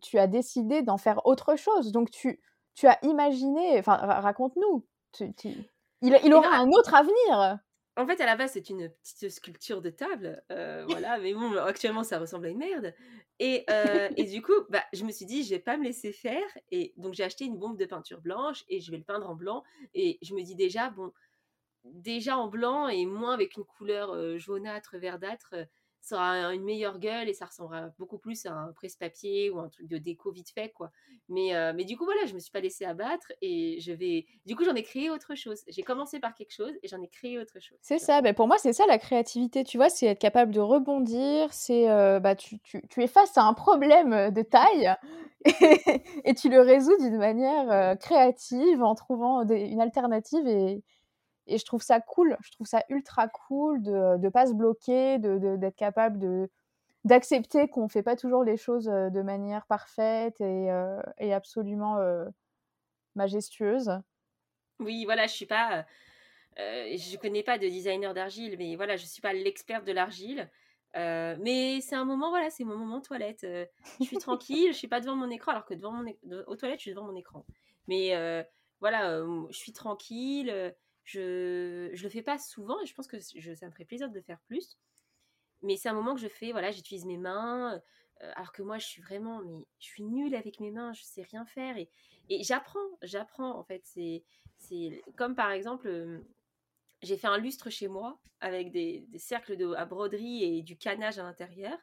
tu 0.00 0.18
as 0.18 0.26
décidé 0.26 0.82
d'en 0.82 0.96
faire 0.98 1.26
autre 1.26 1.56
chose. 1.56 1.92
Donc 1.92 2.10
tu, 2.10 2.40
tu 2.74 2.86
as 2.86 2.98
imaginé, 3.04 3.78
enfin 3.78 3.96
raconte-nous, 3.96 4.86
il, 5.20 6.18
il 6.24 6.32
aura 6.34 6.56
un 6.56 6.68
autre 6.70 6.94
avenir. 6.94 7.58
En 7.96 8.06
fait, 8.06 8.20
à 8.20 8.26
la 8.26 8.36
base, 8.36 8.52
c'est 8.52 8.70
une 8.70 8.88
petite 8.88 9.28
sculpture 9.28 9.82
de 9.82 9.90
table, 9.90 10.42
voilà, 10.88 11.18
mais 11.18 11.34
bon, 11.34 11.56
actuellement, 11.58 12.04
ça 12.04 12.18
ressemble 12.18 12.46
à 12.46 12.48
une 12.48 12.58
merde. 12.58 12.94
Et, 13.38 13.66
et 14.16 14.24
du 14.32 14.40
coup, 14.40 14.52
bah, 14.70 14.82
je 14.92 15.04
me 15.04 15.10
suis 15.10 15.26
dit, 15.26 15.44
je 15.44 15.50
vais 15.50 15.58
pas 15.58 15.76
me 15.76 15.84
laisser 15.84 16.12
faire. 16.12 16.46
Et 16.70 16.94
donc, 16.96 17.14
j'ai 17.14 17.24
acheté 17.24 17.44
une 17.44 17.58
bombe 17.58 17.76
de 17.76 17.84
peinture 17.84 18.20
blanche 18.20 18.64
et 18.68 18.80
je 18.80 18.90
vais 18.90 18.96
le 18.96 19.04
peindre 19.04 19.28
en 19.28 19.34
blanc. 19.34 19.62
Et 19.94 20.18
je 20.22 20.34
me 20.34 20.42
dis 20.42 20.54
déjà, 20.54 20.90
bon, 20.90 21.12
déjà 21.84 22.38
en 22.38 22.48
blanc 22.48 22.88
et 22.88 23.04
moins 23.04 23.34
avec 23.34 23.56
une 23.56 23.64
couleur 23.64 24.38
jaunâtre, 24.38 24.96
verdâtre, 24.96 25.54
ça 26.02 26.16
aura 26.16 26.52
une 26.52 26.64
meilleure 26.64 26.98
gueule 26.98 27.28
et 27.28 27.32
ça 27.32 27.46
ressemblera 27.46 27.90
beaucoup 27.96 28.18
plus 28.18 28.44
à 28.46 28.52
un 28.52 28.72
presse-papier 28.72 29.50
ou 29.50 29.60
un 29.60 29.68
truc 29.68 29.86
de 29.86 29.98
déco 29.98 30.32
vite 30.32 30.50
fait, 30.50 30.70
quoi. 30.70 30.90
Mais, 31.28 31.54
euh, 31.54 31.72
mais 31.74 31.84
du 31.84 31.96
coup, 31.96 32.04
voilà, 32.04 32.26
je 32.26 32.34
me 32.34 32.40
suis 32.40 32.50
pas 32.50 32.58
laissée 32.58 32.84
abattre 32.84 33.32
et 33.40 33.78
je 33.80 33.92
vais. 33.92 34.26
Du 34.44 34.56
coup, 34.56 34.64
j'en 34.64 34.74
ai 34.74 34.82
créé 34.82 35.10
autre 35.10 35.36
chose. 35.36 35.62
J'ai 35.68 35.84
commencé 35.84 36.18
par 36.18 36.34
quelque 36.34 36.52
chose 36.52 36.72
et 36.82 36.88
j'en 36.88 37.00
ai 37.00 37.08
créé 37.08 37.38
autre 37.38 37.60
chose. 37.60 37.78
C'est 37.82 38.00
ça. 38.00 38.20
Ben, 38.20 38.34
pour 38.34 38.48
moi, 38.48 38.58
c'est 38.58 38.72
ça 38.72 38.84
la 38.86 38.98
créativité, 38.98 39.62
tu 39.62 39.76
vois, 39.76 39.88
c'est 39.88 40.06
être 40.06 40.18
capable 40.18 40.52
de 40.52 40.60
rebondir. 40.60 41.52
C'est 41.52 41.88
euh, 41.88 42.18
bah, 42.18 42.34
tu, 42.34 42.58
tu, 42.58 42.82
tu, 42.88 43.02
es 43.02 43.06
face 43.06 43.38
à 43.38 43.44
un 43.44 43.54
problème 43.54 44.32
de 44.32 44.42
taille 44.42 44.92
et, 46.24 46.34
tu 46.34 46.48
le 46.48 46.60
résous 46.60 46.96
d'une 46.98 47.18
manière 47.18 47.70
euh, 47.70 47.94
créative 47.94 48.82
en 48.82 48.96
trouvant 48.96 49.42
une 49.48 49.80
alternative 49.80 50.46
et, 50.48 50.82
et 51.46 51.58
je 51.58 51.64
trouve 51.64 51.82
ça 51.82 52.00
cool, 52.00 52.36
je 52.42 52.50
trouve 52.52 52.66
ça 52.66 52.84
ultra 52.88 53.28
cool 53.28 53.82
de 53.82 54.16
ne 54.16 54.28
pas 54.28 54.46
se 54.46 54.54
bloquer, 54.54 55.18
d'être 55.18 55.58
de, 55.58 55.70
capable 55.70 56.18
de 56.18 56.48
d'accepter 57.04 57.66
qu'on 57.66 57.84
ne 57.84 57.88
fait 57.88 58.04
pas 58.04 58.14
toujours 58.14 58.44
les 58.44 58.56
choses 58.56 58.84
de 58.84 59.22
manière 59.22 59.66
parfaite 59.66 60.40
et, 60.40 60.68
et 61.18 61.34
absolument 61.34 61.98
majestueuse. 63.14 63.90
Oui, 64.78 65.04
voilà, 65.04 65.26
je 65.26 65.32
suis 65.32 65.46
pas, 65.46 65.84
euh, 66.58 66.96
je 66.96 67.16
connais 67.16 67.42
pas 67.42 67.58
de 67.58 67.66
designer 67.68 68.14
d'argile, 68.14 68.56
mais 68.58 68.76
voilà, 68.76 68.96
je 68.96 69.06
suis 69.06 69.22
pas 69.22 69.32
l'experte 69.32 69.84
de 69.84 69.92
l'argile. 69.92 70.50
mais 70.94 71.80
c'est 71.80 71.96
un 71.96 72.04
moment, 72.04 72.30
voilà, 72.30 72.50
c'est 72.50 72.64
mon 72.64 72.76
moment 72.76 73.00
toilette. 73.00 73.46
je 74.00 74.04
suis 74.04 74.18
tranquille, 74.18 74.72
je 74.72 74.78
suis 74.78 74.88
pas 74.88 75.00
devant 75.00 75.16
mon 75.16 75.30
écran, 75.30 75.52
alors 75.52 75.64
que 75.64 75.74
devant 75.74 75.92
mon 75.92 76.04
aux 76.46 76.56
toilettes, 76.56 76.78
je 76.78 76.82
suis 76.82 76.90
devant 76.92 77.06
mon 77.06 77.16
écran. 77.16 77.44
Mais 77.88 78.14
voilà, 78.80 79.22
je 79.50 79.56
suis 79.56 79.72
tranquille 79.72 80.74
je 81.04 81.90
je 81.92 82.02
le 82.02 82.08
fais 82.08 82.22
pas 82.22 82.38
souvent 82.38 82.80
et 82.80 82.86
je 82.86 82.94
pense 82.94 83.06
que 83.06 83.18
je, 83.18 83.54
ça 83.54 83.66
me 83.66 83.72
ferait 83.72 83.84
plaisir 83.84 84.08
de 84.08 84.14
le 84.14 84.22
faire 84.22 84.40
plus. 84.46 84.78
Mais 85.62 85.76
c'est 85.76 85.88
un 85.88 85.94
moment 85.94 86.14
que 86.14 86.20
je 86.20 86.28
fais, 86.28 86.52
voilà, 86.52 86.70
j'utilise 86.70 87.04
mes 87.04 87.18
mains, 87.18 87.74
euh, 88.22 88.32
alors 88.34 88.52
que 88.52 88.62
moi 88.62 88.78
je 88.78 88.86
suis 88.86 89.02
vraiment, 89.02 89.42
mais 89.42 89.64
je 89.78 89.86
suis 89.86 90.04
nulle 90.04 90.34
avec 90.34 90.60
mes 90.60 90.70
mains, 90.70 90.92
je 90.92 91.02
sais 91.02 91.22
rien 91.22 91.44
faire 91.46 91.76
et, 91.76 91.88
et 92.28 92.42
j'apprends, 92.42 92.80
j'apprends 93.02 93.58
en 93.58 93.64
fait. 93.64 93.82
C'est 93.84 94.24
comme 95.16 95.34
par 95.34 95.50
exemple, 95.50 95.88
euh, 95.88 96.20
j'ai 97.02 97.16
fait 97.16 97.26
un 97.26 97.38
lustre 97.38 97.70
chez 97.70 97.88
moi 97.88 98.20
avec 98.40 98.70
des, 98.70 99.06
cercles 99.18 99.56
de, 99.56 99.72
à 99.74 99.84
broderie 99.84 100.44
et 100.44 100.62
du 100.62 100.76
canage 100.76 101.18
à 101.18 101.22
l'intérieur. 101.22 101.76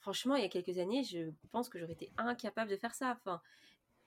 franchement, 0.00 0.36
il 0.36 0.42
y 0.42 0.46
a 0.46 0.48
quelques 0.48 0.78
années, 0.78 1.04
je 1.04 1.30
pense 1.52 1.68
que 1.68 1.78
j'aurais 1.78 1.92
été 1.92 2.12
incapable 2.16 2.70
de 2.70 2.76
faire 2.76 2.94
ça. 2.94 3.16
Enfin, 3.18 3.40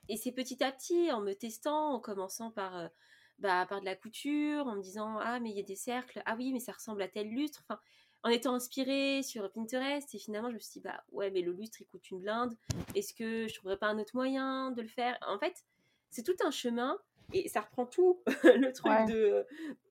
et 0.08 0.16
c'est 0.16 0.32
petit 0.32 0.62
à 0.62 0.70
petit, 0.72 1.10
en 1.12 1.20
me 1.20 1.32
testant, 1.32 1.94
en 1.94 2.00
commençant 2.00 2.50
par 2.50 2.76
euh, 2.76 2.88
bah, 3.38 3.66
par 3.68 3.80
de 3.80 3.84
la 3.84 3.96
couture, 3.96 4.66
en 4.66 4.76
me 4.76 4.82
disant 4.82 5.18
ah 5.20 5.40
mais 5.40 5.50
il 5.50 5.56
y 5.56 5.60
a 5.60 5.64
des 5.64 5.76
cercles, 5.76 6.22
ah 6.26 6.34
oui 6.36 6.52
mais 6.52 6.60
ça 6.60 6.72
ressemble 6.72 7.02
à 7.02 7.08
tel 7.08 7.28
lustre, 7.28 7.64
enfin 7.68 7.80
en 8.22 8.30
étant 8.30 8.54
inspirée 8.54 9.22
sur 9.22 9.50
Pinterest 9.52 10.14
et 10.14 10.18
finalement 10.18 10.48
je 10.48 10.54
me 10.54 10.58
suis 10.58 10.74
dit 10.74 10.80
bah 10.80 11.04
ouais 11.12 11.30
mais 11.30 11.42
le 11.42 11.52
lustre 11.52 11.80
il 11.80 11.86
coûte 11.86 12.10
une 12.10 12.20
blinde, 12.20 12.56
est-ce 12.94 13.12
que 13.12 13.48
je 13.48 13.54
trouverais 13.54 13.76
pas 13.76 13.88
un 13.88 13.98
autre 13.98 14.14
moyen 14.14 14.70
de 14.70 14.82
le 14.82 14.88
faire? 14.88 15.18
En 15.26 15.38
fait 15.38 15.64
c'est 16.10 16.22
tout 16.22 16.36
un 16.44 16.50
chemin 16.50 16.98
et 17.32 17.48
ça 17.48 17.60
reprend 17.60 17.86
tout 17.86 18.22
le 18.44 18.72
truc 18.72 18.92
de 19.08 19.46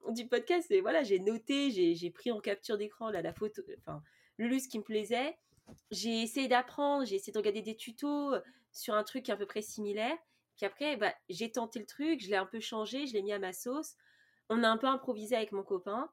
du 0.09 0.27
podcast 0.27 0.71
et 0.71 0.81
voilà 0.81 1.03
j'ai 1.03 1.19
noté, 1.19 1.69
j'ai 1.71 2.09
pris 2.11 2.31
en 2.31 2.39
capture 2.39 2.77
d'écran 2.77 3.09
là 3.09 3.21
la 3.21 3.33
photo, 3.33 3.61
enfin 3.79 4.01
le 4.37 4.47
lustre 4.47 4.71
qui 4.71 4.79
me 4.79 4.83
plaisait, 4.83 5.37
j'ai 5.91 6.23
essayé 6.23 6.47
d'apprendre, 6.47 7.05
j'ai 7.05 7.15
essayé 7.15 7.33
de 7.33 7.37
regarder 7.37 7.61
des 7.61 7.75
tutos 7.75 8.33
sur 8.71 8.95
un 8.95 9.03
truc 9.03 9.29
à 9.29 9.37
peu 9.37 9.45
près 9.45 9.61
similaire 9.61 10.17
puis 10.63 10.67
après, 10.67 10.95
bah, 10.95 11.13
j'ai 11.27 11.51
tenté 11.51 11.79
le 11.79 11.85
truc, 11.85 12.21
je 12.21 12.29
l'ai 12.29 12.37
un 12.37 12.45
peu 12.45 12.61
changé, 12.61 13.05
je 13.05 13.13
l'ai 13.13 13.21
mis 13.21 13.33
à 13.33 13.39
ma 13.39 13.51
sauce. 13.51 13.95
On 14.49 14.63
a 14.63 14.69
un 14.69 14.77
peu 14.77 14.87
improvisé 14.87 15.35
avec 15.35 15.51
mon 15.51 15.63
copain. 15.63 16.09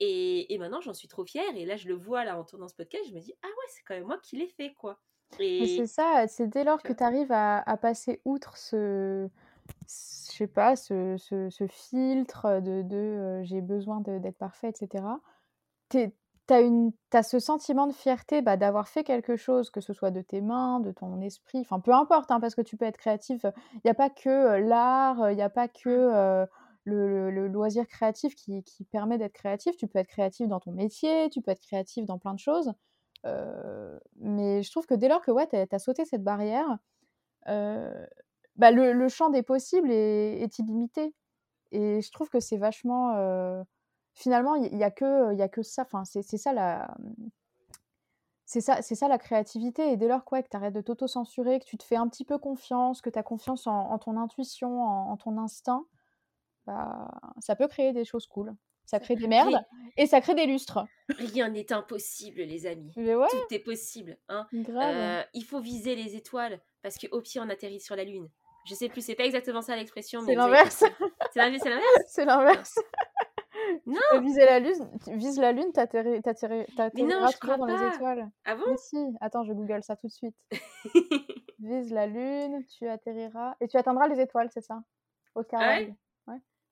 Et, 0.00 0.52
et 0.52 0.58
maintenant, 0.58 0.82
j'en 0.82 0.92
suis 0.92 1.08
trop 1.08 1.24
fière. 1.24 1.56
Et 1.56 1.64
là, 1.64 1.76
je 1.76 1.88
le 1.88 1.94
vois 1.94 2.24
là 2.24 2.38
en 2.38 2.44
tournant 2.44 2.68
ce 2.68 2.74
podcast, 2.74 3.04
je 3.08 3.14
me 3.14 3.20
dis, 3.20 3.32
ah 3.42 3.46
ouais, 3.46 3.64
c'est 3.68 3.82
quand 3.84 3.94
même 3.94 4.04
moi 4.04 4.18
qui 4.22 4.36
l'ai 4.36 4.48
fait, 4.48 4.74
quoi. 4.74 5.00
Et 5.38 5.78
c'est 5.78 5.86
ça, 5.86 6.26
c'est 6.28 6.46
dès 6.46 6.62
lors 6.62 6.82
que 6.82 6.92
tu 6.92 7.02
arrives 7.02 7.32
à, 7.32 7.58
à, 7.58 7.76
passer 7.76 8.20
outre 8.24 8.56
ce, 8.58 9.28
je 9.88 10.32
sais 10.32 10.46
pas, 10.46 10.76
ce, 10.76 11.16
ce, 11.16 11.48
ce 11.50 11.66
filtre 11.66 12.60
de, 12.60 12.82
de 12.82 12.96
euh, 12.96 13.44
j'ai 13.44 13.60
besoin 13.60 14.00
d'être 14.00 14.38
parfait, 14.38 14.68
etc. 14.68 15.04
tu 16.48 16.54
as, 17.12 17.22
ce 17.22 17.38
sentiment 17.38 17.86
de 17.86 17.92
fierté 17.92 18.42
bah, 18.42 18.56
d'avoir 18.56 18.88
fait 18.88 19.04
quelque 19.04 19.36
chose, 19.36 19.70
que 19.70 19.80
ce 19.80 19.92
soit 19.92 20.10
de 20.10 20.20
tes 20.20 20.40
mains, 20.40 20.80
de 20.80 20.92
ton 20.92 21.20
esprit, 21.20 21.60
enfin 21.60 21.80
peu 21.80 21.92
importe, 21.92 22.30
hein, 22.30 22.40
parce 22.40 22.54
que 22.54 22.62
tu 22.62 22.76
peux 22.76 22.84
être 22.84 22.98
créatif. 22.98 23.44
Il 23.74 23.80
n'y 23.84 23.90
a 23.90 23.94
pas 23.94 24.10
que 24.10 24.58
l'art, 24.58 25.30
il 25.30 25.36
n'y 25.36 25.42
a 25.42 25.50
pas 25.50 25.68
que 25.68 26.46
le, 26.84 27.48
loisir 27.48 27.86
créatif 27.88 28.34
qui, 28.34 28.62
permet 28.92 29.18
d'être 29.18 29.32
créatif. 29.32 29.76
Tu 29.76 29.88
peux 29.88 29.98
être 29.98 30.08
créatif 30.08 30.48
dans 30.48 30.60
ton 30.60 30.72
métier, 30.72 31.28
tu 31.30 31.42
peux 31.42 31.50
être 31.50 31.60
créatif 31.60 32.06
dans 32.06 32.18
plein 32.18 32.34
de 32.34 32.38
choses. 32.38 32.72
mais 34.20 34.62
je 34.62 34.70
trouve 34.70 34.86
que 34.86 34.94
dès 34.94 35.08
lors 35.08 35.22
que 35.22 35.30
ouais, 35.30 35.48
tu 35.48 35.56
as, 35.56 35.78
sauté 35.78 36.04
cette 36.04 36.24
barrière, 36.24 36.78
bah, 37.46 38.70
le, 38.70 39.08
champ 39.08 39.30
des 39.30 39.42
possibles 39.42 39.90
est, 39.90 40.42
est, 40.42 40.58
illimité. 40.58 41.14
Et 41.72 42.00
je 42.00 42.10
trouve 42.12 42.28
que 42.30 42.40
c'est 42.40 42.56
vachement 42.56 43.64
finalement, 44.16 44.56
il 44.56 44.74
n'y 44.74 44.82
a, 44.82 44.90
que, 44.90 45.34
y 45.34 45.42
a 45.42 45.48
que 45.48 45.62
ça. 45.62 45.82
Enfin, 45.82 46.04
c'est 46.04 46.22
ça 46.22 46.52
la. 46.52 46.96
C'est 48.48 48.60
ça, 48.60 48.80
c'est 48.80 48.94
ça 48.94 49.08
la 49.08 49.18
créativité. 49.18 49.92
Et 49.92 49.96
dès 49.96 50.08
lors 50.08 50.24
quoi, 50.24 50.42
que 50.42 50.48
tu 50.48 50.56
arrêtes 50.56 50.74
de 50.74 50.80
t'auto-censurer, 50.80 51.58
que 51.58 51.64
tu 51.64 51.76
te 51.76 51.82
fais 51.82 51.96
un 51.96 52.08
petit 52.08 52.24
peu 52.24 52.38
confiance, 52.38 53.00
que 53.00 53.10
tu 53.10 53.18
as 53.18 53.24
confiance 53.24 53.66
en, 53.66 53.98
ton 53.98 54.16
intuition, 54.16 54.82
en, 54.82 55.16
ton 55.16 55.36
instinct, 55.36 55.84
bah, 56.64 57.10
ça 57.40 57.56
peut 57.56 57.66
créer 57.66 57.92
des 57.92 58.04
choses 58.04 58.26
cool. 58.26 58.54
Ça 58.84 59.00
crée 59.00 59.16
des 59.16 59.26
merdes 59.26 59.60
et 59.96 60.06
ça 60.06 60.20
crée 60.20 60.36
des 60.36 60.46
lustres. 60.46 60.86
Rien 61.18 61.48
n'est 61.48 61.72
impossible, 61.72 62.42
les 62.42 62.66
amis. 62.66 62.92
Tout 62.94 63.54
est 63.54 63.58
possible. 63.58 64.16
Hein. 64.28 64.46
Euh, 64.54 65.24
il 65.34 65.44
faut 65.44 65.60
viser 65.60 65.96
les 65.96 66.14
étoiles 66.14 66.60
parce 66.82 66.96
qu'au 66.98 67.20
pied, 67.20 67.40
on 67.40 67.50
atterrit 67.50 67.80
sur 67.80 67.96
la 67.96 68.04
Lune. 68.04 68.30
Je 68.64 68.74
sais 68.76 68.88
plus, 68.88 69.04
c'est 69.04 69.16
pas 69.16 69.24
exactement 69.24 69.60
ça 69.60 69.74
l'expression. 69.74 70.22
C'est 70.24 70.36
l'inverse. 70.36 70.84
C'est 71.32 71.40
l'inverse. 71.40 71.82
C'est 72.06 72.24
l'inverse. 72.24 72.78
Non. 73.86 74.00
Tu 74.12 74.20
viser 74.20 74.44
la 74.44 74.60
lune, 74.60 74.90
vise 75.08 75.38
la 75.38 75.52
lune, 75.52 75.72
t'atterriras 75.72 76.22
toujours 77.32 77.58
dans 77.58 77.66
les 77.66 77.94
étoiles. 77.94 78.30
Ah 78.44 78.56
bon? 78.56 78.64
Mais 78.68 78.76
si, 78.76 78.96
attends, 79.20 79.44
je 79.44 79.52
google 79.52 79.82
ça 79.82 79.96
tout 79.96 80.06
de 80.06 80.12
suite. 80.12 80.36
vise 81.58 81.92
la 81.92 82.06
lune, 82.06 82.64
tu 82.66 82.88
atterriras 82.88 83.54
et 83.60 83.68
tu 83.68 83.76
atteindras 83.76 84.08
les 84.08 84.20
étoiles, 84.20 84.48
c'est 84.52 84.62
ça? 84.62 84.82
Au 85.34 85.42
ah 85.52 85.78
ouais, 85.78 85.94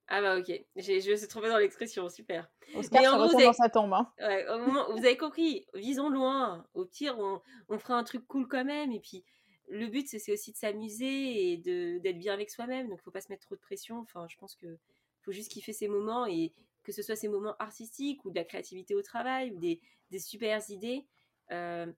Ah 0.09 0.22
bah 0.22 0.38
ok, 0.38 0.50
je 0.76 1.11
me 1.11 1.16
suis 1.16 1.28
trouvée 1.28 1.48
dans 1.48 1.59
l'expression, 1.59 2.09
super. 2.09 2.50
Oscar, 2.74 3.02
Mais 3.02 3.09
en 3.09 3.16
gros, 3.16 3.35
avez... 3.35 3.44
dans 3.44 3.52
sa 3.52 3.68
tombe. 3.68 3.92
Hein. 3.92 4.11
Ouais, 4.18 4.48
au 4.48 4.59
moment, 4.59 4.87
vous 4.90 5.04
avez 5.04 5.16
compris, 5.16 5.66
visons 5.74 6.09
loin. 6.09 6.66
Au 6.74 6.87
pire, 6.87 7.18
on, 7.18 7.40
on 7.68 7.78
fera 7.78 7.94
un 7.94 8.04
truc 8.04 8.26
cool 8.26 8.48
quand 8.48 8.64
même. 8.64 8.90
Et 8.92 9.00
puis, 9.00 9.24
le 9.68 9.87
but, 9.87 10.09
c'est 10.09 10.33
aussi 10.33 10.52
de 10.52 10.57
s'amuser 10.57 11.52
et 11.52 11.57
d'être 11.59 12.18
bien 12.18 12.33
avec 12.33 12.50
soi-même. 12.50 12.88
Donc, 12.88 13.00
il 13.00 13.02
faut 13.02 13.11
pas 13.11 13.20
se 13.20 13.30
mettre 13.30 13.44
trop 13.44 13.54
de 13.54 13.61
pression. 13.61 13.98
Enfin, 13.98 14.26
je 14.28 14.37
pense 14.37 14.54
que 14.57 14.78
faut 15.24 15.33
juste 15.33 15.50
kiffer 15.50 15.72
ces 15.72 15.88
moments 15.88 16.26
et 16.26 16.52
que 16.84 16.92
ce 16.92 17.02
soit 17.02 17.16
ces 17.16 17.28
moments 17.28 17.56
artistiques 17.58 18.24
ou 18.24 18.30
de 18.30 18.36
la 18.36 18.44
créativité 18.44 18.94
au 18.94 19.02
travail 19.02 19.50
ou 19.52 19.58
des, 19.58 19.80
des 20.10 20.18
super 20.18 20.60
idées. 20.70 21.06
Euh, 21.50 21.92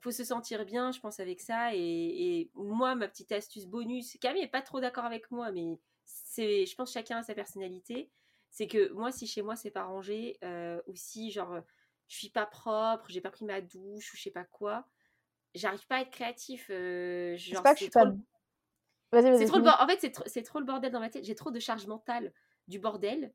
faut 0.00 0.10
se 0.10 0.24
sentir 0.24 0.64
bien, 0.64 0.90
je 0.90 1.00
pense, 1.00 1.20
avec 1.20 1.40
ça. 1.40 1.74
Et, 1.74 2.50
moi, 2.54 2.94
ma 2.94 3.08
petite 3.08 3.32
astuce 3.32 3.66
bonus, 3.66 4.16
Camille 4.20 4.42
n'est 4.42 4.48
pas 4.48 4.62
trop 4.62 4.80
d'accord 4.80 5.04
avec 5.04 5.30
moi, 5.30 5.52
mais 5.52 5.78
c'est, 6.04 6.66
je 6.66 6.74
pense, 6.74 6.92
chacun 6.92 7.18
a 7.18 7.22
sa 7.22 7.34
personnalité. 7.34 8.10
C'est 8.50 8.66
que 8.66 8.92
moi, 8.92 9.12
si 9.12 9.26
chez 9.26 9.40
moi 9.40 9.56
c'est 9.56 9.70
pas 9.70 9.84
rangé, 9.84 10.36
euh, 10.44 10.82
ou 10.86 10.94
si 10.94 11.30
genre 11.30 11.60
je 12.08 12.16
suis 12.18 12.28
pas 12.28 12.44
propre, 12.44 13.06
j'ai 13.08 13.22
pas 13.22 13.30
pris 13.30 13.46
ma 13.46 13.62
douche 13.62 14.12
ou 14.12 14.16
je 14.16 14.22
sais 14.22 14.30
pas 14.30 14.44
quoi, 14.44 14.86
j'arrive 15.54 15.86
pas 15.86 15.96
à 15.96 16.00
être 16.00 16.10
créatif. 16.10 16.66
Euh, 16.70 17.36
genre, 17.38 17.62
pas 17.62 17.72
que 17.72 17.78
je 17.78 17.84
suis 17.84 17.90
pas. 17.90 18.04
Trop 18.04 19.58
le 19.58 19.68
En 19.68 19.86
fait, 19.86 20.12
c'est, 20.26 20.42
trop 20.42 20.58
le 20.58 20.64
bordel 20.64 20.90
dans 20.90 21.00
ma 21.00 21.10
tête. 21.10 21.24
J'ai 21.24 21.34
trop 21.34 21.50
de 21.50 21.60
charge 21.60 21.86
mentale 21.86 22.32
du 22.68 22.78
bordel 22.78 23.32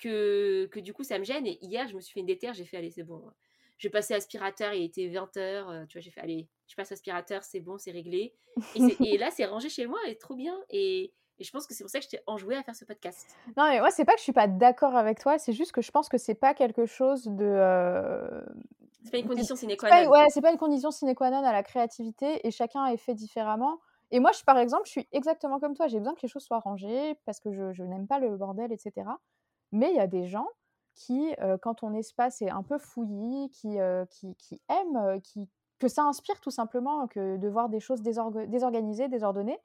que, 0.00 0.66
que 0.66 0.80
du 0.80 0.92
coup 0.92 1.04
ça 1.04 1.18
me 1.18 1.24
gêne. 1.24 1.46
Et 1.46 1.58
hier, 1.62 1.86
je 1.88 1.94
me 1.94 2.00
suis 2.00 2.12
fait 2.12 2.20
une 2.20 2.26
déterre, 2.26 2.54
j'ai 2.54 2.64
fait 2.64 2.76
allez, 2.76 2.90
c'est 2.90 3.02
bon. 3.02 3.22
Je 3.78 3.88
passer 3.88 4.14
aspirateur, 4.14 4.74
il 4.74 4.84
était 4.84 5.08
20h, 5.08 5.86
tu 5.86 5.98
vois, 5.98 6.02
j'ai 6.02 6.10
fait 6.10 6.20
allez, 6.20 6.48
je 6.66 6.74
passe 6.74 6.92
aspirateur, 6.92 7.42
c'est 7.44 7.60
bon, 7.60 7.78
c'est 7.78 7.92
réglé. 7.92 8.34
Et, 8.74 9.16
là, 9.16 9.30
c'est 9.30 9.46
rangé 9.46 9.68
chez 9.68 9.86
moi, 9.86 9.98
et 10.06 10.18
trop 10.18 10.34
bien. 10.34 10.54
Et, 10.68 11.14
et 11.38 11.44
je 11.44 11.50
pense 11.50 11.66
que 11.66 11.72
c'est 11.72 11.82
pour 11.82 11.90
ça 11.90 11.98
que 11.98 12.04
je 12.04 12.10
t'ai 12.10 12.20
enjoué 12.26 12.56
à 12.56 12.62
faire 12.62 12.74
ce 12.74 12.84
podcast. 12.84 13.34
Non, 13.56 13.70
mais 13.70 13.80
moi, 13.80 13.90
c'est 13.90 14.04
pas 14.04 14.12
que 14.12 14.18
je 14.18 14.24
suis 14.24 14.32
pas 14.32 14.48
d'accord 14.48 14.94
avec 14.96 15.18
toi, 15.18 15.38
c'est 15.38 15.54
juste 15.54 15.72
que 15.72 15.80
je 15.80 15.90
pense 15.90 16.10
que 16.10 16.18
c'est 16.18 16.34
pas 16.34 16.52
quelque 16.52 16.84
chose 16.84 17.24
de. 17.24 18.44
C'est 19.04 19.12
pas 19.12 19.18
une 19.18 19.28
condition 19.28 19.56
sine 19.56 19.74
qua 19.78 19.88
pas, 19.88 20.04
non. 20.04 20.10
ouais, 20.10 20.26
c'est 20.28 20.42
pas 20.42 20.52
une 20.52 20.58
condition 20.58 20.90
sine 20.90 21.14
qua 21.14 21.30
non 21.30 21.42
à 21.42 21.52
la 21.52 21.62
créativité 21.62 22.46
et 22.46 22.50
chacun 22.50 22.84
est 22.86 22.98
fait 22.98 23.14
différemment. 23.14 23.80
Et 24.10 24.20
moi, 24.20 24.32
je, 24.32 24.42
par 24.44 24.58
exemple, 24.58 24.84
je 24.86 24.90
suis 24.90 25.08
exactement 25.12 25.58
comme 25.60 25.74
toi. 25.74 25.86
J'ai 25.86 25.98
besoin 25.98 26.14
que 26.14 26.20
les 26.22 26.28
choses 26.28 26.42
soient 26.42 26.58
rangées 26.58 27.14
parce 27.24 27.40
que 27.40 27.52
je, 27.52 27.72
je 27.72 27.82
n'aime 27.82 28.06
pas 28.06 28.18
le 28.18 28.36
bordel, 28.36 28.72
etc. 28.72 29.06
Mais 29.72 29.90
il 29.90 29.96
y 29.96 30.00
a 30.00 30.06
des 30.06 30.26
gens 30.26 30.48
qui, 30.94 31.34
euh, 31.40 31.56
quand 31.58 31.76
ton 31.76 31.94
espace 31.94 32.42
est 32.42 32.50
un 32.50 32.62
peu 32.62 32.78
fouillis, 32.78 33.50
qui, 33.50 33.78
euh, 33.80 34.04
qui, 34.06 34.34
qui 34.36 34.60
aiment, 34.68 35.20
qui, 35.22 35.48
que 35.78 35.88
ça 35.88 36.02
inspire 36.04 36.40
tout 36.40 36.50
simplement 36.50 37.06
que 37.06 37.36
de 37.36 37.48
voir 37.48 37.68
des 37.68 37.80
choses 37.80 38.02
désorga- 38.02 38.46
désorganisées, 38.46 39.08
désordonnées. 39.08 39.58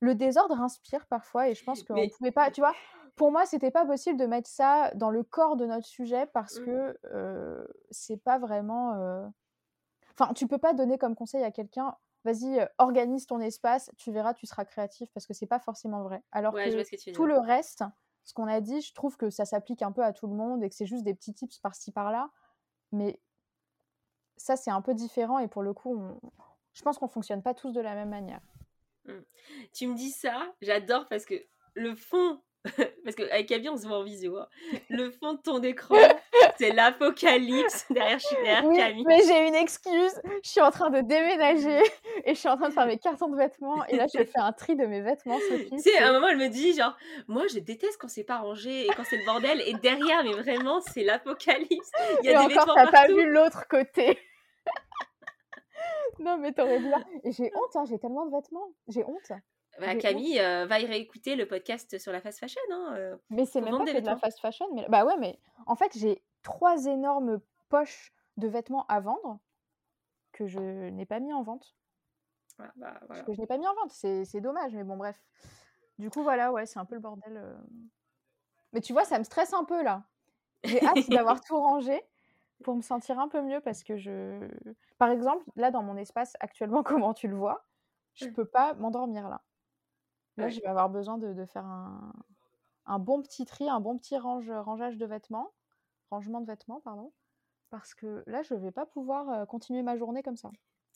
Le 0.00 0.14
désordre 0.14 0.60
inspire 0.60 1.06
parfois 1.06 1.48
et 1.48 1.54
je 1.54 1.64
pense 1.64 1.82
qu'on 1.82 1.94
Mais- 1.94 2.06
ne 2.06 2.10
pouvait 2.10 2.32
pas, 2.32 2.50
tu 2.50 2.60
vois, 2.62 2.74
pour 3.16 3.32
moi, 3.32 3.46
c'était 3.46 3.70
pas 3.70 3.84
possible 3.86 4.18
de 4.18 4.26
mettre 4.26 4.48
ça 4.48 4.90
dans 4.94 5.10
le 5.10 5.22
corps 5.22 5.56
de 5.56 5.66
notre 5.66 5.86
sujet 5.86 6.26
parce 6.32 6.58
Mmh. 6.60 6.64
que 6.64 6.98
euh, 7.12 7.66
c'est 7.90 8.16
pas 8.16 8.38
vraiment. 8.38 8.94
euh, 8.94 9.26
Enfin, 10.18 10.32
tu 10.34 10.46
peux 10.46 10.58
pas 10.58 10.74
donner 10.74 10.98
comme 10.98 11.14
conseil 11.14 11.42
à 11.44 11.50
quelqu'un, 11.50 11.96
vas-y, 12.24 12.68
organise 12.78 13.26
ton 13.26 13.40
espace, 13.40 13.90
tu 13.96 14.12
verras, 14.12 14.34
tu 14.34 14.46
seras 14.46 14.64
créatif 14.64 15.10
parce 15.14 15.26
que 15.26 15.34
c'est 15.34 15.46
pas 15.46 15.60
forcément 15.60 16.02
vrai. 16.02 16.22
Alors 16.32 16.54
Ouais, 16.54 16.70
que 16.70 17.12
tout 17.12 17.26
le 17.26 17.38
reste, 17.38 17.84
ce 18.24 18.34
qu'on 18.34 18.46
a 18.46 18.60
dit, 18.60 18.80
je 18.80 18.94
trouve 18.94 19.16
que 19.16 19.30
ça 19.30 19.44
s'applique 19.44 19.82
un 19.82 19.92
peu 19.92 20.04
à 20.04 20.12
tout 20.12 20.26
le 20.26 20.34
monde 20.34 20.62
et 20.62 20.68
que 20.68 20.74
c'est 20.74 20.86
juste 20.86 21.04
des 21.04 21.14
petits 21.14 21.34
tips 21.34 21.58
par-ci 21.58 21.90
par-là. 21.92 22.30
Mais 22.92 23.20
ça, 24.36 24.56
c'est 24.56 24.70
un 24.70 24.82
peu 24.82 24.94
différent 24.94 25.38
et 25.38 25.48
pour 25.48 25.62
le 25.62 25.74
coup, 25.74 26.00
je 26.72 26.82
pense 26.82 26.98
qu'on 26.98 27.08
fonctionne 27.08 27.42
pas 27.42 27.54
tous 27.54 27.72
de 27.72 27.80
la 27.80 27.94
même 27.94 28.10
manière. 28.10 28.40
Tu 29.72 29.86
me 29.86 29.94
dis 29.94 30.10
ça, 30.10 30.52
j'adore 30.60 31.08
parce 31.08 31.24
que 31.24 31.34
le 31.74 31.94
fond, 31.94 32.40
parce 33.04 33.16
qu'avec 33.16 33.46
Camille, 33.48 33.70
on 33.70 33.76
se 33.76 33.86
voit 33.86 33.98
en 33.98 34.02
visio, 34.04 34.36
hein. 34.36 34.46
le 34.90 35.10
fond 35.10 35.32
de 35.32 35.38
ton 35.40 35.62
écran, 35.62 35.94
c'est 36.58 36.72
l'apocalypse 36.72 37.86
derrière, 37.90 38.18
je 38.18 38.26
suis 38.26 38.36
derrière 38.36 38.64
Oui, 38.66 38.76
Camille. 38.76 39.04
mais 39.06 39.22
j'ai 39.26 39.48
une 39.48 39.54
excuse. 39.54 40.20
Je 40.44 40.50
suis 40.50 40.60
en 40.60 40.70
train 40.70 40.90
de 40.90 41.00
déménager 41.00 41.80
et 42.24 42.34
je 42.34 42.38
suis 42.38 42.48
en 42.48 42.56
train 42.58 42.68
de 42.68 42.74
faire 42.74 42.86
mes 42.86 42.98
cartons 42.98 43.28
de 43.28 43.36
vêtements. 43.36 43.84
Et 43.86 43.96
là, 43.96 44.06
je 44.14 44.22
fais 44.24 44.38
un 44.38 44.52
tri 44.52 44.76
de 44.76 44.84
mes 44.84 45.00
vêtements, 45.00 45.38
Sophie. 45.48 45.70
Tu 45.70 45.78
sais, 45.78 45.98
à 45.98 46.08
un 46.08 46.12
moment, 46.12 46.28
elle 46.28 46.36
me 46.36 46.48
dit, 46.48 46.74
genre, 46.74 46.94
moi, 47.28 47.44
je 47.52 47.58
déteste 47.60 47.96
quand 47.98 48.08
c'est 48.08 48.24
pas 48.24 48.38
rangé 48.38 48.84
et 48.84 48.88
quand 48.88 49.04
c'est 49.04 49.16
le 49.16 49.24
bordel. 49.24 49.62
Et 49.66 49.72
derrière, 49.74 50.22
mais 50.22 50.32
vraiment, 50.34 50.80
c'est 50.82 51.02
l'apocalypse. 51.02 51.90
Il 52.22 52.26
y 52.26 52.28
Et 52.28 52.34
a 52.34 52.46
des 52.46 52.58
encore, 52.58 52.74
t'as 52.74 52.90
pas 52.90 53.06
vu 53.06 53.26
l'autre 53.26 53.66
côté. 53.68 54.18
non, 56.18 56.36
mais 56.36 56.52
t'aurais 56.52 56.78
dû. 56.78 56.90
Et 57.24 57.32
j'ai 57.32 57.50
honte, 57.54 57.74
hein, 57.76 57.84
j'ai 57.88 57.98
tellement 57.98 58.26
de 58.26 58.32
vêtements. 58.36 58.68
J'ai 58.88 59.04
honte. 59.04 59.32
Bah, 59.86 59.96
Camille 59.96 60.40
euh, 60.40 60.66
va 60.66 60.80
y 60.80 60.86
réécouter 60.86 61.36
le 61.36 61.46
podcast 61.46 61.98
sur 61.98 62.12
la 62.12 62.20
fast 62.20 62.38
fashion. 62.38 62.60
Hein. 62.70 62.94
euh. 62.96 63.16
Mais 63.30 63.46
c'est 63.46 63.60
même 63.60 63.76
pas 63.78 63.84
que 63.84 64.00
de 64.00 64.06
la 64.06 64.16
fast 64.16 64.40
fashion. 64.40 64.66
Mais... 64.74 64.86
Bah 64.88 65.04
ouais, 65.04 65.16
mais 65.18 65.38
en 65.66 65.74
fait, 65.76 65.96
j'ai 65.96 66.22
trois 66.42 66.86
énormes 66.86 67.40
poches 67.68 68.12
de 68.36 68.48
vêtements 68.48 68.86
à 68.88 69.00
vendre 69.00 69.38
que 70.32 70.46
je 70.46 70.60
n'ai 70.90 71.06
pas 71.06 71.20
mis 71.20 71.32
en 71.32 71.42
vente. 71.42 71.76
Ah, 72.58 72.70
bah, 72.76 73.00
voilà. 73.06 73.22
Que 73.24 73.32
je 73.32 73.40
n'ai 73.40 73.46
pas 73.46 73.58
mis 73.58 73.66
en 73.66 73.74
vente. 73.74 73.90
C'est 73.92 74.40
dommage, 74.40 74.74
mais 74.74 74.84
bon, 74.84 74.96
bref. 74.96 75.20
Du 75.98 76.08
coup, 76.10 76.22
voilà, 76.22 76.52
ouais, 76.52 76.66
c'est 76.66 76.78
un 76.78 76.84
peu 76.84 76.94
le 76.94 77.00
bordel. 77.00 77.36
euh. 77.36 77.56
Mais 78.72 78.80
tu 78.80 78.92
vois, 78.92 79.04
ça 79.04 79.18
me 79.18 79.24
stresse 79.24 79.52
un 79.52 79.64
peu 79.64 79.82
là. 79.82 80.04
J'ai 80.64 80.80
hâte 80.86 81.08
d'avoir 81.10 81.40
tout 81.42 81.58
rangé 81.58 82.00
pour 82.62 82.76
me 82.76 82.82
sentir 82.82 83.18
un 83.18 83.28
peu 83.28 83.40
mieux 83.42 83.60
parce 83.60 83.82
que 83.82 83.96
je. 83.96 84.48
Par 84.98 85.10
exemple, 85.10 85.44
là, 85.56 85.70
dans 85.70 85.82
mon 85.82 85.96
espace 85.96 86.34
actuellement, 86.40 86.82
comment 86.84 87.14
tu 87.14 87.28
le 87.28 87.36
vois, 87.36 87.66
je 88.14 88.26
Mm. 88.26 88.32
peux 88.34 88.44
pas 88.44 88.74
m'endormir 88.74 89.28
là. 89.28 89.42
Là, 90.36 90.44
Ouais. 90.44 90.50
je 90.50 90.60
vais 90.60 90.66
avoir 90.66 90.88
besoin 90.90 91.18
de, 91.18 91.32
de 91.32 91.44
faire 91.44 91.64
un, 91.66 92.12
un 92.86 92.98
bon 92.98 93.22
petit 93.22 93.44
tri, 93.44 93.68
un 93.68 93.80
bon 93.80 93.96
petit 93.96 94.16
range, 94.18 94.50
rangeage 94.50 94.96
de 94.96 95.06
vêtements, 95.06 95.52
rangement 96.10 96.40
de 96.40 96.46
vêtements, 96.46 96.80
pardon, 96.80 97.12
parce 97.70 97.94
que 97.94 98.22
là, 98.26 98.42
je 98.42 98.54
vais 98.54 98.72
pas 98.72 98.86
pouvoir 98.86 99.28
euh, 99.30 99.46
continuer 99.46 99.82
ma 99.82 99.96
journée 99.96 100.22
comme 100.22 100.36
ça. 100.36 100.50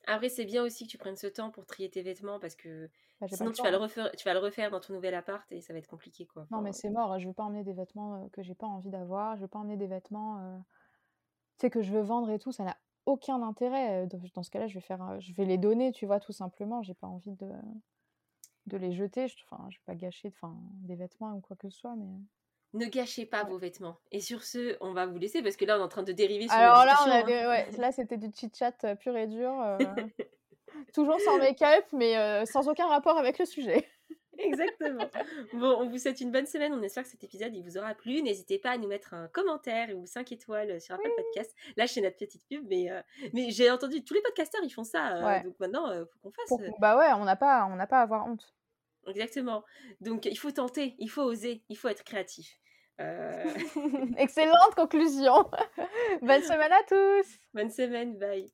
Après, 0.06 0.28
c'est 0.28 0.44
bien 0.44 0.62
aussi 0.62 0.84
que 0.86 0.90
tu 0.90 0.98
prennes 0.98 1.16
ce 1.16 1.26
temps 1.26 1.50
pour 1.50 1.66
trier 1.66 1.88
tes 1.88 2.02
vêtements 2.02 2.38
parce 2.38 2.56
que 2.56 2.90
Bah, 3.20 3.28
sinon, 3.28 3.50
le 3.50 3.54
tu 3.54 3.62
vas, 3.62 3.70
le 3.70 3.76
temps, 3.76 3.82
hein. 3.82 3.86
refaire, 3.86 4.10
tu 4.16 4.24
vas 4.24 4.34
le 4.34 4.40
refaire 4.40 4.70
dans 4.70 4.80
ton 4.80 4.92
nouvel 4.92 5.14
appart 5.14 5.50
et 5.50 5.60
ça 5.60 5.72
va 5.72 5.78
être 5.78 5.86
compliqué. 5.86 6.26
Quoi. 6.26 6.46
Non, 6.50 6.60
mais 6.60 6.72
c'est 6.72 6.90
mort. 6.90 7.18
Je 7.18 7.26
veux 7.28 7.32
pas 7.32 7.44
emmener 7.44 7.64
des 7.64 7.72
vêtements 7.72 8.16
euh, 8.16 8.28
que 8.32 8.42
j'ai 8.42 8.54
pas 8.54 8.66
envie 8.66 8.90
d'avoir. 8.90 9.36
Je 9.36 9.42
veux 9.42 9.48
pas 9.48 9.60
emmener 9.60 9.76
des 9.76 9.86
vêtements, 9.86 10.38
euh, 10.40 10.58
tu 11.58 11.62
sais, 11.62 11.70
que 11.70 11.80
je 11.80 11.92
veux 11.92 12.02
vendre 12.02 12.28
et 12.30 12.38
tout. 12.38 12.52
Ça 12.52 12.64
n'a 12.64 12.76
aucun 13.06 13.40
intérêt. 13.42 14.06
Dans, 14.08 14.42
ce 14.42 14.50
cas-là, 14.50 14.66
je 14.66 14.74
vais 14.74 14.80
faire, 14.80 15.20
je 15.20 15.32
vais 15.32 15.44
les 15.46 15.58
donner, 15.58 15.92
tu 15.92 16.04
vois, 16.06 16.20
tout 16.20 16.32
simplement. 16.32 16.82
J'ai 16.82 16.94
pas 16.94 17.06
envie 17.06 17.34
de, 17.36 17.48
de 18.66 18.76
les 18.76 18.92
jeter. 18.92 19.28
Je, 19.28 19.36
enfin, 19.50 19.66
je 19.70 19.76
vais 19.76 19.82
pas 19.86 19.94
gâcher, 19.94 20.32
enfin, 20.34 20.54
des 20.82 20.94
vêtements 20.96 21.32
ou 21.34 21.40
quoi 21.40 21.56
que 21.56 21.68
ce 21.70 21.76
soit, 21.78 21.94
mais. 21.96 22.06
Ne 22.72 22.86
gâchez 22.86 23.24
pas 23.24 23.44
Ouais. 23.44 23.50
vos 23.50 23.58
vêtements. 23.58 23.98
Et 24.10 24.20
sur 24.20 24.42
ce, 24.42 24.76
on 24.80 24.92
va 24.94 25.06
vous 25.06 25.16
laisser 25.18 25.42
parce 25.42 25.54
que 25.56 25.64
là, 25.64 25.76
on 25.76 25.80
est 25.80 25.84
en 25.84 25.88
train 25.88 26.02
de 26.02 26.10
dériver 26.12 26.48
sur 26.48 26.56
Alors 26.56 26.84
là, 26.84 26.96
on 27.06 27.10
a 27.10 27.14
hein. 27.18 27.22
des- 27.22 27.46
ouais, 27.46 27.70
là, 27.78 27.92
c'était 27.92 28.16
du 28.16 28.30
chit-chat 28.34 28.82
euh, 28.84 28.94
pur 28.96 29.16
et 29.16 29.28
dur. 29.28 29.52
euh, 29.60 29.78
toujours 30.94 31.20
sans 31.20 31.38
make-up, 31.38 31.84
mais 31.92 32.16
euh, 32.18 32.44
sans 32.46 32.68
aucun 32.68 32.88
rapport 32.88 33.16
avec 33.16 33.38
le 33.38 33.44
sujet. 33.44 33.88
Exactement. 34.44 35.08
Bon, 35.54 35.76
on 35.80 35.88
vous 35.88 35.98
souhaite 35.98 36.20
une 36.20 36.30
bonne 36.30 36.46
semaine. 36.46 36.72
On 36.72 36.82
espère 36.82 37.02
que 37.04 37.08
cet 37.08 37.24
épisode 37.24 37.54
il 37.54 37.62
vous 37.62 37.76
aura 37.78 37.94
plu. 37.94 38.22
N'hésitez 38.22 38.58
pas 38.58 38.70
à 38.70 38.78
nous 38.78 38.88
mettre 38.88 39.14
un 39.14 39.28
commentaire 39.28 39.88
ou 39.96 40.06
5 40.06 40.30
étoiles 40.32 40.80
sur 40.80 40.94
Apple 40.94 41.10
Podcast. 41.16 41.54
Là, 41.76 41.86
c'est 41.86 42.00
notre 42.00 42.16
petite 42.16 42.42
pub, 42.48 42.66
mais, 42.68 42.90
euh, 42.90 43.00
mais 43.32 43.50
j'ai 43.50 43.70
entendu 43.70 44.04
tous 44.04 44.14
les 44.14 44.22
podcasteurs 44.22 44.62
ils 44.64 44.70
font 44.70 44.84
ça. 44.84 45.16
euh, 45.16 45.24
Ouais. 45.24 45.42
Donc 45.42 45.58
maintenant, 45.60 45.90
il 45.92 46.04
faut 46.06 46.18
qu'on 46.22 46.30
fasse. 46.32 46.48
Pour- 46.48 46.60
euh, 46.60 46.68
bah 46.80 46.96
ouais, 46.98 47.12
on 47.20 47.24
n'a 47.24 47.36
pas, 47.36 47.66
on 47.70 47.76
n'a 47.76 47.86
pas 47.86 47.98
à 47.98 48.02
avoir 48.02 48.26
honte. 48.26 48.54
Exactement. 49.06 49.64
Donc 50.00 50.24
il 50.26 50.38
faut 50.38 50.50
tenter, 50.50 50.94
il 50.98 51.08
faut 51.10 51.22
oser, 51.22 51.62
il 51.68 51.76
faut 51.76 51.88
être 51.88 52.04
créatif. 52.04 52.58
Euh, 53.00 53.44
Excellente 54.18 54.74
conclusion. 54.76 55.50
Bonne 56.22 56.42
semaine 56.42 56.72
à 56.72 56.82
tous. 56.88 57.28
bonne 57.52 57.70
semaine, 57.70 58.16
bye. 58.18 58.50